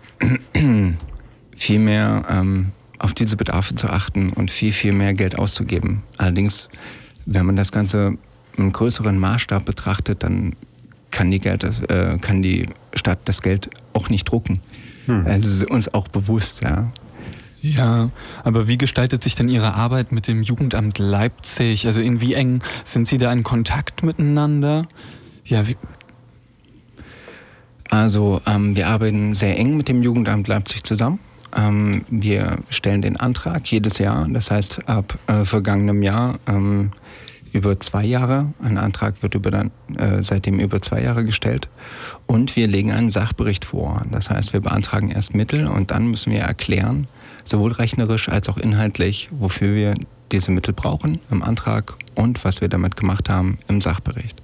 viel 1.59 1.81
mehr 1.81 2.23
ähm, 2.31 2.73
auf 2.99 3.15
diese 3.15 3.37
Bedarfe 3.37 3.75
zu 3.75 3.89
achten 3.89 4.33
und 4.33 4.51
viel, 4.51 4.73
viel 4.73 4.93
mehr 4.93 5.13
Geld 5.15 5.39
auszugeben. 5.39 6.03
Allerdings, 6.17 6.69
wenn 7.27 7.45
man 7.47 7.57
das 7.57 7.73
Ganze 7.73 8.17
im 8.57 8.73
größeren 8.73 9.19
Maßstab 9.19 9.65
betrachtet, 9.65 10.23
dann 10.23 10.57
kann 11.11 11.31
die, 11.31 11.39
Geld, 11.39 11.65
äh, 11.91 12.19
kann 12.21 12.43
die 12.43 12.69
Stadt 12.95 13.21
das 13.25 13.43
Geld 13.43 13.71
auch 13.93 14.09
nicht 14.09 14.25
drucken. 14.25 14.61
Hm. 15.07 15.25
Das 15.25 15.47
ist 15.47 15.69
uns 15.71 15.93
auch 15.93 16.09
bewusst, 16.09 16.63
ja. 16.63 16.91
Ja, 17.61 18.11
aber 18.45 18.69
wie 18.69 18.79
gestaltet 18.79 19.23
sich 19.23 19.35
denn 19.35 19.49
Ihre 19.49 19.75
Arbeit 19.75 20.13
mit 20.13 20.29
dem 20.29 20.43
Jugendamt 20.43 20.99
Leipzig? 20.99 21.87
Also 21.89 22.01
in 22.01 22.21
wie 22.21 22.35
eng 22.35 22.63
sind 22.85 23.09
Sie 23.09 23.19
da 23.19 23.33
in 23.33 23.43
Kontakt 23.43 24.05
miteinander? 24.05 24.87
Ja, 25.45 25.67
wie 25.67 25.77
also 27.91 28.41
ähm, 28.47 28.77
wir 28.77 28.87
arbeiten 28.87 29.33
sehr 29.35 29.59
eng 29.59 29.77
mit 29.77 29.89
dem 29.89 30.03
Jugendamt 30.03 30.47
Leipzig 30.47 30.85
zusammen. 30.85 31.19
Ähm, 31.57 32.05
wir 32.11 32.59
stellen 32.71 33.03
den 33.03 33.17
Antrag 33.17 33.71
jedes 33.71 33.99
Jahr. 33.99 34.27
Das 34.31 34.51
heißt, 34.51 34.89
ab 34.89 35.19
äh, 35.27 35.45
vergangenem 35.45 36.03
Jahr 36.03 36.39
ähm, 36.47 36.93
über 37.53 37.81
zwei 37.81 38.05
Jahre. 38.05 38.53
Ein 38.63 38.79
Antrag 38.79 39.23
wird 39.23 39.35
über 39.35 39.51
dann, 39.51 39.71
äh, 39.97 40.23
seitdem 40.23 40.61
über 40.61 40.83
zwei 40.83 41.03
Jahre 41.03 41.25
gestellt. 41.25 41.69
Und 42.27 42.57
wir 42.57 42.67
legen 42.67 42.93
einen 42.93 43.11
Sachbericht 43.11 43.65
vor. 43.65 44.05
Das 44.11 44.31
heißt, 44.31 44.53
wir 44.53 44.61
beantragen 44.61 45.11
erst 45.11 45.35
Mittel 45.35 45.67
und 45.67 45.91
dann 45.91 46.09
müssen 46.11 46.33
wir 46.33 46.41
erklären, 46.41 47.09
sowohl 47.45 47.73
rechnerisch 47.73 48.29
als 48.29 48.49
auch 48.49 48.59
inhaltlich, 48.59 49.29
wofür 49.33 49.75
wir 49.75 49.95
diese 50.31 50.51
Mittel 50.51 50.75
brauchen 50.75 51.21
im 51.31 51.43
Antrag 51.43 51.95
und 52.15 52.45
was 52.45 52.61
wir 52.61 52.69
damit 52.69 52.97
gemacht 52.97 53.31
haben 53.31 53.59
im 53.69 53.81
Sachbericht. 53.81 54.43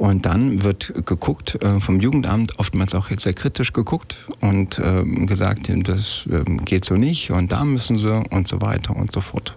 Und 0.00 0.24
dann 0.24 0.62
wird 0.62 0.94
geguckt 1.04 1.62
äh, 1.62 1.78
vom 1.78 2.00
Jugendamt, 2.00 2.58
oftmals 2.58 2.94
auch 2.94 3.10
jetzt 3.10 3.22
sehr 3.22 3.34
kritisch 3.34 3.74
geguckt 3.74 4.16
und 4.40 4.80
ähm, 4.82 5.26
gesagt, 5.26 5.70
das 5.86 6.24
ähm, 6.32 6.64
geht 6.64 6.86
so 6.86 6.94
nicht 6.94 7.32
und 7.32 7.52
da 7.52 7.66
müssen 7.66 7.98
sie 7.98 8.24
und 8.30 8.48
so 8.48 8.62
weiter 8.62 8.96
und 8.96 9.12
so 9.12 9.20
fort. 9.20 9.54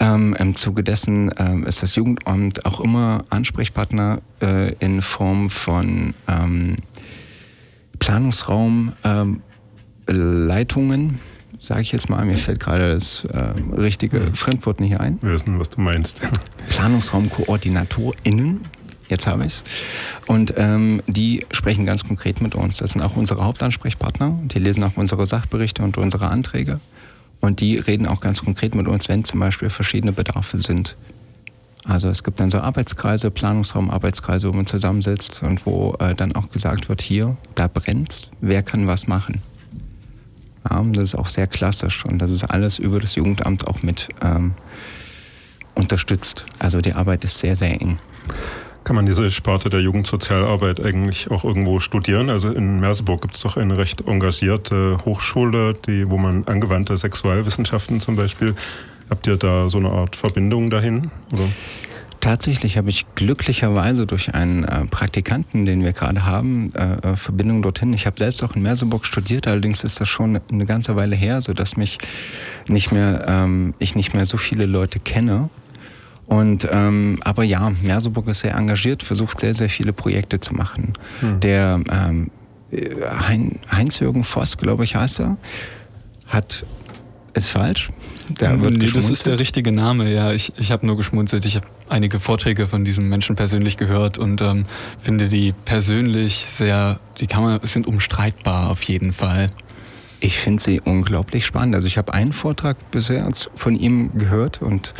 Ähm, 0.00 0.34
Im 0.40 0.56
Zuge 0.56 0.82
dessen 0.82 1.30
ähm, 1.38 1.64
ist 1.64 1.80
das 1.80 1.94
Jugendamt 1.94 2.66
auch 2.66 2.80
immer 2.80 3.24
Ansprechpartner 3.30 4.18
äh, 4.42 4.72
in 4.80 5.00
Form 5.00 5.48
von 5.48 6.14
ähm, 6.26 6.78
Planungsraumleitungen, 8.00 11.00
ähm, 11.00 11.18
sage 11.60 11.82
ich 11.82 11.92
jetzt 11.92 12.10
mal. 12.10 12.24
Mir 12.24 12.36
fällt 12.36 12.58
gerade 12.58 12.94
das 12.94 13.24
äh, 13.26 13.52
richtige 13.76 14.18
ja. 14.18 14.32
Fremdwort 14.34 14.80
nicht 14.80 14.98
ein. 14.98 15.22
Wir 15.22 15.30
wissen, 15.30 15.60
was 15.60 15.70
du 15.70 15.80
meinst. 15.80 16.20
PlanungsraumkoordinatorInnen. 16.70 18.77
Jetzt 19.08 19.26
habe 19.26 19.46
ich 19.46 19.54
es. 19.54 19.64
Und 20.26 20.54
ähm, 20.56 21.02
die 21.06 21.46
sprechen 21.50 21.86
ganz 21.86 22.04
konkret 22.04 22.40
mit 22.40 22.54
uns. 22.54 22.76
Das 22.76 22.90
sind 22.92 23.02
auch 23.02 23.16
unsere 23.16 23.44
Hauptansprechpartner. 23.44 24.38
Die 24.44 24.58
lesen 24.58 24.84
auch 24.84 24.96
unsere 24.96 25.26
Sachberichte 25.26 25.82
und 25.82 25.96
unsere 25.96 26.28
Anträge. 26.28 26.80
Und 27.40 27.60
die 27.60 27.78
reden 27.78 28.06
auch 28.06 28.20
ganz 28.20 28.40
konkret 28.40 28.74
mit 28.74 28.88
uns, 28.88 29.08
wenn 29.08 29.24
zum 29.24 29.40
Beispiel 29.40 29.70
verschiedene 29.70 30.12
Bedarfe 30.12 30.58
sind. 30.58 30.96
Also 31.84 32.10
es 32.10 32.22
gibt 32.22 32.38
dann 32.40 32.50
so 32.50 32.58
Arbeitskreise, 32.58 33.30
Planungsraumarbeitskreise, 33.30 34.48
wo 34.48 34.56
man 34.56 34.66
zusammensitzt 34.66 35.42
und 35.42 35.64
wo 35.64 35.96
äh, 36.00 36.14
dann 36.14 36.34
auch 36.34 36.50
gesagt 36.50 36.90
wird, 36.90 37.00
hier, 37.00 37.36
da 37.54 37.66
brennt, 37.66 38.28
wer 38.40 38.62
kann 38.62 38.86
was 38.86 39.06
machen. 39.06 39.40
Ja, 40.68 40.82
das 40.82 41.04
ist 41.04 41.14
auch 41.14 41.28
sehr 41.28 41.46
klassisch 41.46 42.04
und 42.04 42.18
das 42.18 42.30
ist 42.30 42.44
alles 42.44 42.78
über 42.78 43.00
das 43.00 43.14
Jugendamt 43.14 43.66
auch 43.66 43.82
mit 43.82 44.08
ähm, 44.20 44.52
unterstützt. 45.74 46.44
Also 46.58 46.82
die 46.82 46.92
Arbeit 46.92 47.24
ist 47.24 47.38
sehr, 47.38 47.56
sehr 47.56 47.80
eng. 47.80 47.98
Kann 48.88 48.96
man 48.96 49.04
diese 49.04 49.30
Sparte 49.30 49.68
der 49.68 49.82
Jugendsozialarbeit 49.82 50.82
eigentlich 50.82 51.30
auch 51.30 51.44
irgendwo 51.44 51.78
studieren? 51.78 52.30
Also 52.30 52.50
in 52.50 52.80
Merseburg 52.80 53.20
gibt 53.20 53.34
es 53.34 53.42
doch 53.42 53.58
eine 53.58 53.76
recht 53.76 54.00
engagierte 54.06 54.96
Hochschule, 55.04 55.74
die, 55.74 56.08
wo 56.08 56.16
man 56.16 56.44
angewandte 56.46 56.96
Sexualwissenschaften 56.96 58.00
zum 58.00 58.16
Beispiel. 58.16 58.54
Habt 59.10 59.26
ihr 59.26 59.36
da 59.36 59.68
so 59.68 59.76
eine 59.76 59.90
Art 59.90 60.16
Verbindung 60.16 60.70
dahin? 60.70 61.10
Oder? 61.34 61.50
Tatsächlich 62.20 62.78
habe 62.78 62.88
ich 62.88 63.04
glücklicherweise 63.14 64.06
durch 64.06 64.32
einen 64.32 64.64
äh, 64.64 64.86
Praktikanten, 64.86 65.66
den 65.66 65.84
wir 65.84 65.92
gerade 65.92 66.24
haben, 66.24 66.72
äh, 66.74 67.12
äh 67.12 67.16
Verbindung 67.16 67.60
dorthin. 67.60 67.92
Ich 67.92 68.06
habe 68.06 68.16
selbst 68.16 68.42
auch 68.42 68.56
in 68.56 68.62
Merseburg 68.62 69.04
studiert, 69.04 69.46
allerdings 69.46 69.84
ist 69.84 70.00
das 70.00 70.08
schon 70.08 70.40
eine 70.50 70.64
ganze 70.64 70.96
Weile 70.96 71.14
her, 71.14 71.42
sodass 71.42 71.76
mich 71.76 71.98
nicht 72.68 72.90
mehr, 72.90 73.26
ähm, 73.28 73.74
ich 73.78 73.94
nicht 73.96 74.14
mehr 74.14 74.24
so 74.24 74.38
viele 74.38 74.64
Leute 74.64 74.98
kenne. 74.98 75.50
Und 76.28 76.68
ähm, 76.70 77.18
aber 77.24 77.42
ja, 77.42 77.72
Merseburg 77.82 78.28
ist 78.28 78.40
sehr 78.40 78.54
engagiert, 78.54 79.02
versucht 79.02 79.40
sehr, 79.40 79.54
sehr 79.54 79.70
viele 79.70 79.92
Projekte 79.94 80.40
zu 80.40 80.54
machen. 80.54 80.92
Hm. 81.20 81.40
Der 81.40 81.80
ähm, 81.90 82.30
hein, 82.70 83.58
Heinz-Jürgen 83.72 84.24
Voss, 84.24 84.58
glaube 84.58 84.84
ich, 84.84 84.94
heißt 84.94 85.20
er, 85.20 85.38
hat 86.26 86.66
ist 87.34 87.48
falsch. 87.48 87.90
Da 88.36 88.60
wird 88.60 88.76
nee, 88.76 88.86
das 88.86 89.08
ist 89.08 89.24
der 89.24 89.38
richtige 89.38 89.72
Name, 89.72 90.12
ja. 90.12 90.32
Ich, 90.32 90.52
ich 90.58 90.70
habe 90.70 90.86
nur 90.86 90.96
geschmunzelt. 90.98 91.46
Ich 91.46 91.56
habe 91.56 91.66
einige 91.88 92.20
Vorträge 92.20 92.66
von 92.66 92.84
diesem 92.84 93.08
Menschen 93.08 93.36
persönlich 93.36 93.78
gehört 93.78 94.18
und 94.18 94.42
ähm, 94.42 94.66
finde 94.98 95.28
die 95.28 95.54
persönlich 95.64 96.46
sehr, 96.58 97.00
die 97.20 97.26
kann 97.26 97.42
man, 97.42 97.60
sind 97.62 97.86
umstreitbar 97.86 98.68
auf 98.68 98.82
jeden 98.82 99.12
Fall. 99.12 99.50
Ich 100.20 100.38
finde 100.38 100.62
sie 100.62 100.80
unglaublich 100.80 101.46
spannend. 101.46 101.76
Also 101.76 101.86
ich 101.86 101.96
habe 101.96 102.12
einen 102.12 102.32
Vortrag 102.32 102.90
bisher 102.90 103.28
von 103.54 103.76
ihm 103.76 104.10
gehört 104.18 104.60
und 104.60 104.92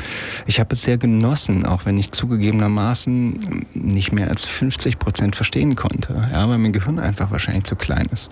ich 0.46 0.60
habe 0.60 0.75
es 0.75 0.82
sehr 0.82 0.96
genossen, 0.96 1.66
auch 1.66 1.87
wenn 1.87 1.98
ich 1.98 2.12
zugegebenermaßen 2.12 3.66
nicht 3.75 4.12
mehr 4.12 4.28
als 4.28 4.44
50 4.44 4.98
Prozent 4.98 5.34
verstehen 5.34 5.75
konnte, 5.75 6.28
ja, 6.32 6.48
weil 6.48 6.58
mein 6.58 6.72
Gehirn 6.72 7.00
einfach 7.00 7.32
wahrscheinlich 7.32 7.64
zu 7.64 7.75
klein 7.75 8.06
ist. 8.12 8.30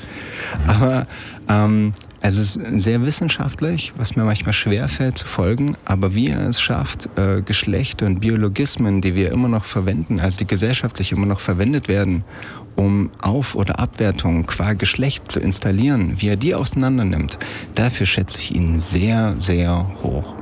Aber 0.69 1.09
ähm, 1.49 1.93
es 2.21 2.38
ist 2.38 2.61
sehr 2.76 3.02
wissenschaftlich, 3.02 3.93
was 3.97 4.16
mir 4.16 4.25
manchmal 4.25 4.52
schwerfällt 4.52 5.19
zu 5.19 5.26
folgen, 5.26 5.76
aber 5.85 6.14
wie 6.14 6.28
er 6.28 6.49
es 6.49 6.61
schafft, 6.61 7.09
äh, 7.16 7.43
Geschlechter 7.43 8.07
und 8.07 8.21
Biologismen, 8.21 9.00
die 9.00 9.14
wir 9.14 9.33
immer 9.33 9.49
noch 9.49 9.64
verwenden, 9.64 10.19
also 10.19 10.38
die 10.38 10.47
gesellschaftlich 10.47 11.12
immer 11.12 11.26
noch 11.26 11.40
verwendet 11.40 11.88
werden, 11.88 12.25
um 12.76 13.11
Auf- 13.21 13.54
oder 13.54 13.78
Abwertung 13.80 14.47
qua 14.47 14.75
Geschlecht 14.75 15.33
zu 15.33 15.40
installieren, 15.40 16.16
wie 16.18 16.28
er 16.28 16.37
die 16.37 16.54
auseinander 16.54 17.04
nimmt, 17.04 17.38
dafür 17.75 18.06
schätze 18.06 18.38
ich 18.38 18.54
ihn 18.54 18.80
sehr, 18.80 19.35
sehr 19.38 19.87
hoch. 20.02 20.35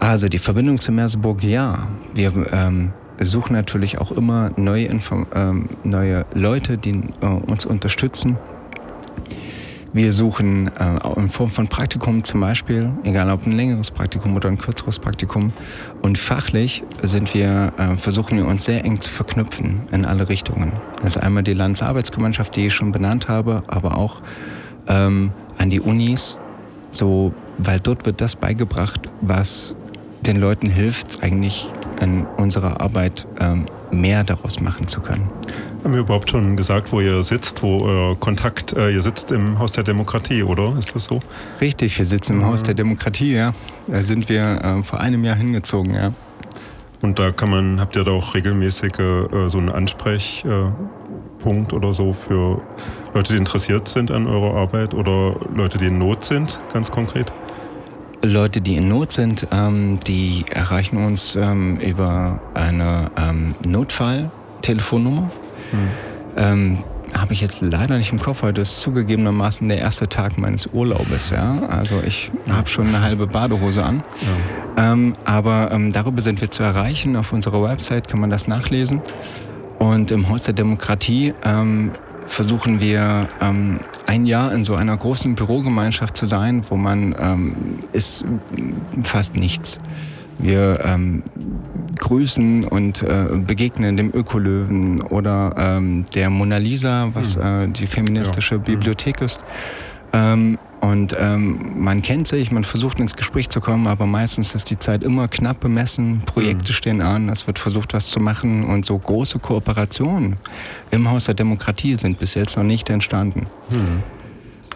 Also 0.00 0.28
die 0.28 0.38
Verbindung 0.38 0.78
zu 0.78 0.92
Merseburg, 0.92 1.42
ja. 1.42 1.86
Wir 2.12 2.32
ähm, 2.52 2.92
suchen 3.20 3.54
natürlich 3.54 3.98
auch 3.98 4.10
immer 4.10 4.50
neue, 4.56 4.86
Info 4.86 5.26
ähm, 5.34 5.68
neue 5.82 6.26
Leute, 6.34 6.76
die 6.76 7.02
äh, 7.20 7.26
uns 7.26 7.64
unterstützen. 7.64 8.36
Wir 9.94 10.12
suchen 10.12 10.72
äh, 10.76 11.20
in 11.20 11.28
Form 11.28 11.50
von 11.50 11.68
Praktikum 11.68 12.24
zum 12.24 12.40
Beispiel, 12.40 12.90
egal 13.04 13.30
ob 13.30 13.46
ein 13.46 13.52
längeres 13.52 13.92
Praktikum 13.92 14.34
oder 14.34 14.48
ein 14.48 14.58
kürzeres 14.58 14.98
Praktikum. 14.98 15.52
Und 16.02 16.18
fachlich 16.18 16.82
sind 17.02 17.32
wir, 17.32 17.72
äh, 17.78 17.96
versuchen 17.96 18.36
wir 18.36 18.46
uns 18.46 18.64
sehr 18.64 18.84
eng 18.84 19.00
zu 19.00 19.08
verknüpfen 19.08 19.82
in 19.92 20.04
alle 20.04 20.28
Richtungen. 20.28 20.72
Das 21.00 21.14
ist 21.14 21.22
einmal 21.22 21.44
die 21.44 21.54
Landesarbeitsgemeinschaft, 21.54 22.56
die 22.56 22.66
ich 22.66 22.74
schon 22.74 22.90
benannt 22.90 23.28
habe, 23.28 23.62
aber 23.68 23.96
auch 23.96 24.20
ähm, 24.88 25.30
an 25.58 25.70
die 25.70 25.80
Unis, 25.80 26.38
so, 26.90 27.32
weil 27.58 27.78
dort 27.78 28.04
wird 28.04 28.20
das 28.20 28.34
beigebracht, 28.34 29.08
was 29.20 29.76
den 30.22 30.40
Leuten 30.40 30.70
hilft, 30.70 31.22
eigentlich 31.22 31.68
in 32.00 32.26
unserer 32.36 32.80
Arbeit 32.80 33.28
ähm, 33.38 33.66
mehr 33.92 34.24
daraus 34.24 34.60
machen 34.60 34.88
zu 34.88 35.00
können. 35.00 35.30
Haben 35.84 35.92
wir 35.92 36.00
überhaupt 36.00 36.30
schon 36.30 36.56
gesagt, 36.56 36.90
wo 36.92 37.00
ihr 37.00 37.22
sitzt, 37.22 37.62
wo 37.62 37.84
euer 37.84 38.18
Kontakt, 38.18 38.72
äh, 38.72 38.90
ihr 38.90 39.02
sitzt 39.02 39.30
im 39.30 39.58
Haus 39.58 39.72
der 39.72 39.84
Demokratie, 39.84 40.42
oder? 40.42 40.74
Ist 40.78 40.94
das 40.94 41.04
so? 41.04 41.20
Richtig, 41.60 41.98
wir 41.98 42.06
sitzen 42.06 42.32
im 42.32 42.38
mhm. 42.38 42.46
Haus 42.46 42.62
der 42.62 42.72
Demokratie, 42.72 43.34
ja. 43.34 43.52
Da 43.86 44.02
sind 44.02 44.30
wir 44.30 44.64
äh, 44.64 44.82
vor 44.82 45.00
einem 45.00 45.24
Jahr 45.24 45.36
hingezogen, 45.36 45.92
ja. 45.92 46.14
Und 47.02 47.18
da 47.18 47.32
kann 47.32 47.50
man, 47.50 47.80
habt 47.80 47.96
ihr 47.96 48.04
da 48.04 48.12
auch 48.12 48.34
regelmäßige 48.34 48.98
äh, 48.98 49.48
so 49.48 49.58
einen 49.58 49.68
Ansprechpunkt 49.68 51.74
oder 51.74 51.92
so 51.92 52.14
für 52.14 52.62
Leute, 53.12 53.34
die 53.34 53.38
interessiert 53.38 53.86
sind 53.86 54.10
an 54.10 54.26
eurer 54.26 54.56
Arbeit 54.56 54.94
oder 54.94 55.36
Leute, 55.54 55.76
die 55.76 55.88
in 55.88 55.98
Not 55.98 56.24
sind, 56.24 56.58
ganz 56.72 56.90
konkret? 56.90 57.30
Leute, 58.22 58.62
die 58.62 58.76
in 58.76 58.88
Not 58.88 59.12
sind, 59.12 59.46
ähm, 59.52 60.00
die 60.06 60.46
erreichen 60.50 60.96
uns 60.96 61.36
ähm, 61.36 61.76
über 61.76 62.40
eine 62.54 63.10
ähm, 63.18 63.54
Notfalltelefonnummer. 63.66 65.30
Hm. 65.74 65.88
Ähm, 66.36 66.84
habe 67.12 67.32
ich 67.32 67.40
jetzt 67.40 67.60
leider 67.60 67.96
nicht 67.96 68.12
im 68.12 68.18
Kopf. 68.18 68.42
Heute 68.42 68.60
ist 68.60 68.80
zugegebenermaßen 68.80 69.68
der 69.68 69.78
erste 69.78 70.08
Tag 70.08 70.36
meines 70.36 70.66
Urlaubes. 70.66 71.30
Ja? 71.30 71.62
Also 71.68 72.02
ich 72.04 72.30
habe 72.48 72.68
schon 72.68 72.88
eine 72.88 73.02
halbe 73.02 73.26
Badehose 73.26 73.84
an. 73.84 74.02
Ja. 74.76 74.92
Ähm, 74.92 75.14
aber 75.24 75.70
ähm, 75.72 75.92
darüber 75.92 76.22
sind 76.22 76.40
wir 76.40 76.50
zu 76.50 76.62
erreichen. 76.62 77.16
Auf 77.16 77.32
unserer 77.32 77.62
Website 77.62 78.08
kann 78.08 78.20
man 78.20 78.30
das 78.30 78.48
nachlesen. 78.48 79.00
Und 79.78 80.10
im 80.10 80.28
Haus 80.28 80.44
der 80.44 80.54
Demokratie 80.54 81.34
ähm, 81.44 81.92
versuchen 82.26 82.80
wir 82.80 83.28
ähm, 83.40 83.80
ein 84.06 84.26
Jahr 84.26 84.52
in 84.52 84.64
so 84.64 84.74
einer 84.74 84.96
großen 84.96 85.34
Bürogemeinschaft 85.34 86.16
zu 86.16 86.26
sein, 86.26 86.64
wo 86.68 86.76
man 86.76 87.14
ähm, 87.18 87.78
ist 87.92 88.24
fast 89.02 89.36
nichts. 89.36 89.78
Wir 90.38 90.80
ähm, 90.84 91.22
grüßen 91.98 92.64
und 92.64 93.02
äh, 93.02 93.26
begegnen 93.46 93.96
dem 93.96 94.12
Ökolöwen 94.12 95.00
oder 95.02 95.54
ähm, 95.56 96.04
der 96.14 96.30
Mona 96.30 96.58
Lisa, 96.58 97.10
was 97.14 97.36
hm. 97.36 97.42
äh, 97.42 97.68
die 97.68 97.86
feministische 97.86 98.56
ja. 98.56 98.60
Hm. 98.60 98.64
Bibliothek 98.64 99.20
ist. 99.20 99.40
Ähm, 100.12 100.58
und 100.80 101.16
ähm, 101.18 101.72
man 101.76 102.02
kennt 102.02 102.28
sich, 102.28 102.52
man 102.52 102.62
versucht 102.62 102.98
ins 102.98 103.16
Gespräch 103.16 103.48
zu 103.48 103.62
kommen, 103.62 103.86
aber 103.86 104.04
meistens 104.04 104.54
ist 104.54 104.68
die 104.68 104.78
Zeit 104.78 105.02
immer 105.02 105.28
knapp 105.28 105.60
bemessen. 105.60 106.22
Projekte 106.26 106.72
mhm. 106.72 106.76
stehen 106.76 107.00
an, 107.00 107.30
es 107.30 107.46
wird 107.46 107.58
versucht, 107.58 107.94
was 107.94 108.08
zu 108.08 108.20
machen. 108.20 108.64
Und 108.64 108.84
so 108.84 108.98
große 108.98 109.38
Kooperationen 109.38 110.36
im 110.90 111.10
Haus 111.10 111.24
der 111.24 111.34
Demokratie 111.34 111.94
sind 111.94 112.18
bis 112.18 112.34
jetzt 112.34 112.58
noch 112.58 112.64
nicht 112.64 112.90
entstanden. 112.90 113.46
Mhm. 113.70 114.02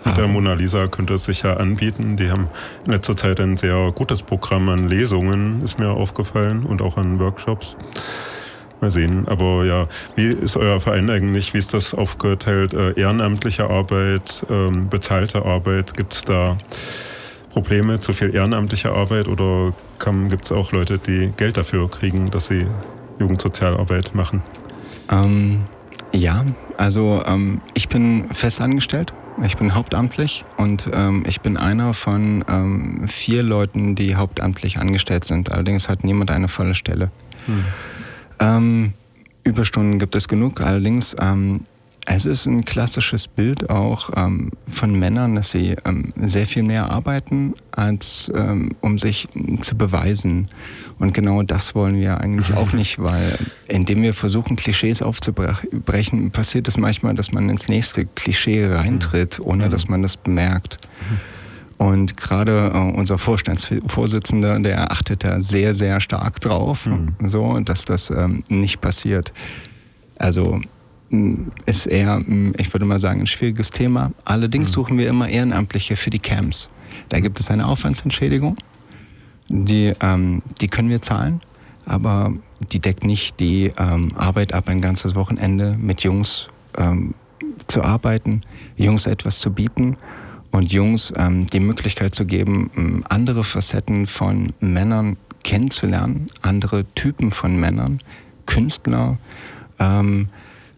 Mit 0.05 0.17
der 0.17 0.29
Mona 0.29 0.55
Lisa 0.55 0.87
könnte 0.87 1.15
es 1.15 1.25
sich 1.25 1.43
ja 1.43 1.55
anbieten. 1.55 2.17
Die 2.17 2.31
haben 2.31 2.49
in 2.85 2.93
letzter 2.93 3.17
Zeit 3.17 3.41
ein 3.41 3.57
sehr 3.57 3.93
gutes 3.95 4.23
Programm 4.23 4.69
an 4.69 4.89
Lesungen, 4.89 5.63
ist 5.63 5.79
mir 5.79 5.91
aufgefallen, 5.91 6.65
und 6.65 6.83
auch 6.83 6.97
an 6.97 7.19
Workshops. 7.19 7.77
Mal 8.81 8.91
sehen. 8.91 9.27
Aber 9.27 9.65
ja, 9.65 9.89
wie 10.15 10.29
ist 10.29 10.57
euer 10.57 10.81
Verein 10.81 11.11
eigentlich? 11.11 11.53
Wie 11.53 11.59
ist 11.59 11.75
das 11.75 11.95
aufgeteilt? 11.95 12.75
Äh, 12.75 12.93
ehrenamtliche 12.93 13.69
Arbeit, 13.69 14.47
ähm, 14.51 14.89
bezahlte 14.89 15.45
Arbeit? 15.45 15.95
Gibt 15.95 16.15
es 16.15 16.23
da 16.23 16.57
Probleme, 17.51 18.01
zu 18.01 18.13
viel 18.13 18.33
ehrenamtliche 18.33 18.93
Arbeit 18.93 19.27
oder 19.27 19.75
gibt 20.29 20.45
es 20.45 20.53
auch 20.53 20.71
Leute, 20.71 20.99
die 20.99 21.33
Geld 21.37 21.57
dafür 21.57 21.91
kriegen, 21.91 22.31
dass 22.31 22.47
sie 22.47 22.67
Jugendsozialarbeit 23.19 24.15
machen? 24.15 24.43
Ähm, 25.11 25.63
ja, 26.13 26.45
also 26.77 27.21
ähm, 27.27 27.61
ich 27.75 27.89
bin 27.89 28.29
fest 28.33 28.61
angestellt 28.61 29.13
ich 29.43 29.57
bin 29.57 29.75
hauptamtlich 29.75 30.45
und 30.57 30.89
ähm, 30.93 31.25
ich 31.27 31.41
bin 31.41 31.57
einer 31.57 31.95
von 31.95 32.45
ähm, 32.49 33.09
vier 33.09 33.43
Leuten, 33.43 33.95
die 33.95 34.17
hauptamtlich 34.17 34.79
angestellt 34.79 35.25
sind. 35.25 35.53
Allerdings 35.53 35.89
hat 35.89 36.05
niemand 36.05 36.31
eine 36.31 36.49
volle 36.49 36.75
Stelle. 36.75 37.11
Hm. 37.47 37.65
Ähm, 38.41 38.93
Überstunden 39.45 39.99
gibt 39.99 40.15
es 40.15 40.29
genug. 40.29 40.61
Allerdings 40.61 41.17
ähm, 41.21 41.65
es 42.11 42.25
ist 42.25 42.47
ein 42.47 42.65
klassisches 42.65 43.29
Bild 43.29 43.69
auch 43.69 44.11
ähm, 44.17 44.51
von 44.67 44.99
Männern, 44.99 45.35
dass 45.35 45.51
sie 45.51 45.77
ähm, 45.85 46.15
sehr 46.17 46.47
viel 46.47 46.63
mehr 46.63 46.91
arbeiten, 46.91 47.55
als 47.71 48.33
ähm, 48.35 48.71
um 48.81 48.97
sich 48.97 49.29
zu 49.61 49.77
beweisen. 49.77 50.49
Und 50.99 51.13
genau 51.13 51.43
das 51.43 51.75
wollen 51.75 52.01
wir 52.01 52.19
eigentlich 52.19 52.55
auch 52.55 52.73
nicht, 52.73 52.99
weil 53.03 53.39
indem 53.69 54.03
wir 54.03 54.15
versuchen, 54.15 54.57
Klischees 54.57 55.03
aufzubrechen, 55.03 56.31
passiert 56.31 56.67
es 56.67 56.79
manchmal, 56.79 57.15
dass 57.15 57.31
man 57.31 57.51
ins 57.51 57.69
nächste 57.69 58.07
Klischee 58.07 58.67
reintritt, 58.67 59.39
ohne 59.39 59.67
mhm. 59.67 59.71
dass 59.71 59.89
man 59.89 60.01
das 60.01 60.17
bemerkt. 60.17 60.79
Und 61.77 62.17
gerade 62.17 62.73
äh, 62.75 62.79
unser 62.79 63.19
Vorstandsvorsitzender, 63.19 64.59
der 64.61 64.91
achtet 64.91 65.25
da 65.25 65.43
sehr, 65.43 65.75
sehr 65.75 66.01
stark 66.01 66.41
drauf, 66.41 66.87
mhm. 66.87 67.29
so, 67.29 67.61
dass 67.61 67.85
das 67.85 68.09
ähm, 68.09 68.45
nicht 68.49 68.81
passiert. 68.81 69.35
Also 70.17 70.61
ist 71.67 71.87
eher, 71.87 72.23
ich 72.59 72.73
würde 72.73 72.85
mal 72.85 72.99
sagen, 72.99 73.21
ein 73.21 73.27
schwieriges 73.27 73.71
Thema. 73.71 74.13
Allerdings 74.25 74.71
mhm. 74.71 74.75
suchen 74.75 74.99
wir 74.99 75.09
immer 75.09 75.29
Ehrenamtliche 75.29 75.97
für 75.97 76.11
die 76.11 76.19
Camps. 76.19 76.69
Da 77.09 77.21
gibt 77.21 77.41
es 77.41 77.51
eine 77.51 77.67
Aufwandsentschädigung, 77.67 78.57
die, 79.49 79.95
ähm, 80.01 80.43
die 80.61 80.69
können 80.69 80.91
wir 80.91 81.01
zahlen, 81.01 81.41
aber 81.87 82.35
die 82.73 82.81
deckt 82.81 83.05
nicht 83.05 83.41
die 83.41 83.73
ähm, 83.79 84.13
Arbeit 84.17 84.53
ab, 84.53 84.69
ein 84.69 84.83
ganzes 84.83 85.15
Wochenende 85.15 85.77
mit 85.79 86.03
Jungs 86.03 86.49
ähm, 86.77 87.15
zu 87.67 87.83
arbeiten, 87.83 88.43
Jungs 88.77 89.07
etwas 89.07 89.39
zu 89.39 89.53
bieten 89.53 89.97
und 90.51 90.73
Jungs 90.73 91.13
ähm, 91.17 91.47
die 91.47 91.61
Möglichkeit 91.61 92.15
zu 92.15 92.27
geben, 92.27 93.05
andere 93.09 93.45
Facetten 93.45 94.07
von 94.07 94.53
Männern 94.61 95.17
kennenzulernen, 95.45 96.29
andere 96.43 96.85
Typen 96.95 97.31
von 97.31 97.59
Männern, 97.59 98.01
Künstler, 98.47 99.19
ähm, 99.79 100.29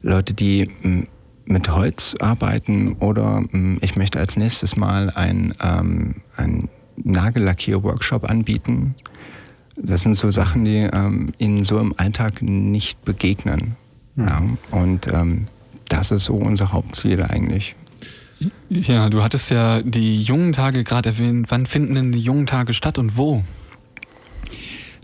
Leute, 0.03 0.35
die 0.35 0.69
mm, 0.83 1.03
mit 1.47 1.69
Holz 1.69 2.15
arbeiten 2.21 2.95
oder 3.01 3.41
mm, 3.41 3.79
ich 3.81 3.97
möchte 3.97 4.19
als 4.19 4.37
nächstes 4.37 4.77
mal 4.77 5.11
ein, 5.11 5.55
ähm, 5.61 6.17
ein 6.37 6.69
Nagellackierworkshop 6.97 8.29
anbieten. 8.29 8.95
Das 9.77 10.03
sind 10.03 10.17
so 10.17 10.31
Sachen, 10.31 10.65
die 10.65 10.89
ähm, 10.93 11.33
ihnen 11.39 11.65
so 11.65 11.79
im 11.79 11.95
Alltag 11.97 12.43
nicht 12.43 13.05
begegnen. 13.05 13.77
Mhm. 14.15 14.27
Ja, 14.27 14.43
und 14.71 15.07
ähm, 15.09 15.47
das 15.89 16.11
ist 16.11 16.27
so 16.27 16.35
unser 16.35 16.73
Hauptziel 16.73 17.23
eigentlich. 17.23 17.75
Ja, 18.69 19.11
du 19.11 19.23
hattest 19.23 19.51
ja 19.51 19.83
die 19.83 20.23
jungen 20.23 20.53
Tage 20.53 20.85
gerade 20.85 21.11
erwähnt. 21.11 21.47
Wann 21.51 21.67
finden 21.67 21.95
denn 21.95 22.13
die 22.13 22.21
jungen 22.21 22.47
Tage 22.47 22.73
statt 22.73 22.99
und 22.99 23.17
wo? 23.17 23.43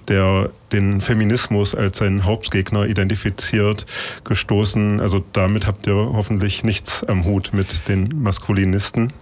der 0.07 0.49
den 0.71 1.01
Feminismus 1.01 1.75
als 1.75 1.99
seinen 1.99 2.25
Hauptgegner 2.25 2.87
identifiziert, 2.87 3.85
gestoßen. 4.23 5.01
Also 5.01 5.23
damit 5.33 5.67
habt 5.67 5.85
ihr 5.85 5.93
hoffentlich 5.93 6.63
nichts 6.63 7.03
am 7.03 7.25
Hut 7.25 7.51
mit 7.53 7.87
den 7.87 8.09
Maskulinisten. 8.23 9.13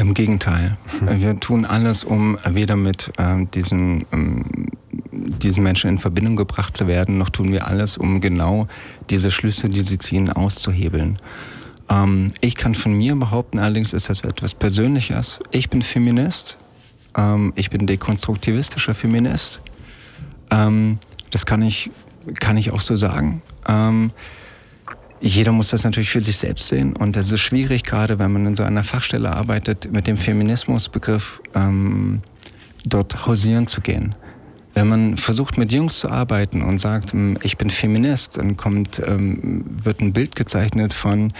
Im 0.00 0.14
Gegenteil. 0.14 0.78
Mhm. 1.00 1.20
Wir 1.20 1.40
tun 1.40 1.64
alles, 1.66 2.04
um 2.04 2.38
weder 2.48 2.74
mit 2.74 3.12
äh, 3.18 3.44
diesen, 3.52 4.06
ähm, 4.12 4.44
diesen 5.12 5.62
Menschen 5.62 5.90
in 5.90 5.98
Verbindung 5.98 6.36
gebracht 6.36 6.74
zu 6.74 6.86
werden, 6.86 7.18
noch 7.18 7.28
tun 7.28 7.52
wir 7.52 7.66
alles, 7.66 7.98
um 7.98 8.22
genau 8.22 8.66
diese 9.10 9.30
Schlüsse, 9.30 9.68
die 9.68 9.82
sie 9.82 9.98
ziehen, 9.98 10.32
auszuhebeln. 10.32 11.18
Ähm, 11.90 12.32
ich 12.40 12.54
kann 12.56 12.74
von 12.74 12.94
mir 12.94 13.14
behaupten, 13.14 13.58
allerdings 13.58 13.92
ist 13.92 14.08
das 14.08 14.24
etwas 14.24 14.54
Persönliches. 14.54 15.38
Ich 15.50 15.68
bin 15.68 15.82
Feminist. 15.82 16.56
Ähm, 17.14 17.52
ich 17.56 17.68
bin 17.68 17.86
dekonstruktivistischer 17.86 18.94
Feminist. 18.94 19.60
Ähm, 20.50 20.98
das 21.30 21.44
kann 21.44 21.60
ich, 21.60 21.90
kann 22.38 22.56
ich 22.56 22.70
auch 22.70 22.80
so 22.80 22.96
sagen. 22.96 23.42
Jeder 25.20 25.52
muss 25.52 25.68
das 25.68 25.84
natürlich 25.84 26.10
für 26.10 26.22
sich 26.22 26.38
selbst 26.38 26.68
sehen 26.68 26.96
und 26.96 27.14
es 27.16 27.30
ist 27.30 27.40
schwierig, 27.40 27.84
gerade 27.84 28.18
wenn 28.18 28.32
man 28.32 28.46
in 28.46 28.54
so 28.54 28.62
einer 28.62 28.84
Fachstelle 28.84 29.30
arbeitet, 29.30 29.92
mit 29.92 30.06
dem 30.06 30.16
Feminismusbegriff 30.16 31.42
ähm, 31.54 32.22
dort 32.86 33.26
hausieren 33.26 33.66
zu 33.66 33.82
gehen. 33.82 34.14
Wenn 34.72 34.88
man 34.88 35.16
versucht, 35.18 35.58
mit 35.58 35.72
Jungs 35.72 35.98
zu 35.98 36.08
arbeiten 36.08 36.62
und 36.62 36.78
sagt, 36.78 37.12
hm, 37.12 37.36
ich 37.42 37.58
bin 37.58 37.68
Feminist, 37.68 38.38
dann 38.38 38.56
kommt, 38.56 39.02
ähm, 39.04 39.64
wird 39.82 40.00
ein 40.00 40.14
Bild 40.14 40.36
gezeichnet 40.36 40.94
von, 40.94 41.34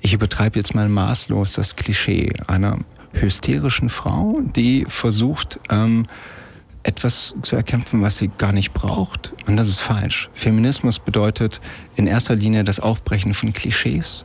ich 0.00 0.12
übertreibe 0.12 0.58
jetzt 0.58 0.74
mal 0.74 0.88
maßlos 0.88 1.54
das 1.54 1.74
Klischee 1.74 2.32
einer 2.46 2.78
hysterischen 3.14 3.88
Frau, 3.88 4.42
die 4.54 4.84
versucht, 4.86 5.58
ähm, 5.70 6.06
etwas 6.84 7.34
zu 7.42 7.56
erkämpfen, 7.56 8.02
was 8.02 8.18
sie 8.18 8.30
gar 8.38 8.52
nicht 8.52 8.72
braucht. 8.72 9.32
Und 9.46 9.56
das 9.56 9.68
ist 9.68 9.80
falsch. 9.80 10.28
Feminismus 10.34 10.98
bedeutet 10.98 11.60
in 11.96 12.06
erster 12.06 12.36
Linie 12.36 12.62
das 12.62 12.78
Aufbrechen 12.78 13.34
von 13.34 13.52
Klischees 13.52 14.24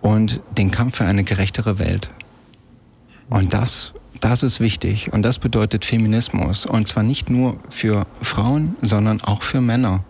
und 0.00 0.40
den 0.56 0.70
Kampf 0.70 0.96
für 0.96 1.04
eine 1.04 1.24
gerechtere 1.24 1.78
Welt. 1.78 2.10
Und 3.28 3.52
das, 3.52 3.92
das 4.20 4.42
ist 4.42 4.60
wichtig. 4.60 5.12
Und 5.12 5.22
das 5.22 5.38
bedeutet 5.38 5.84
Feminismus. 5.84 6.66
Und 6.66 6.88
zwar 6.88 7.02
nicht 7.02 7.30
nur 7.30 7.58
für 7.68 8.06
Frauen, 8.22 8.76
sondern 8.80 9.20
auch 9.20 9.42
für 9.42 9.60
Männer. 9.60 10.02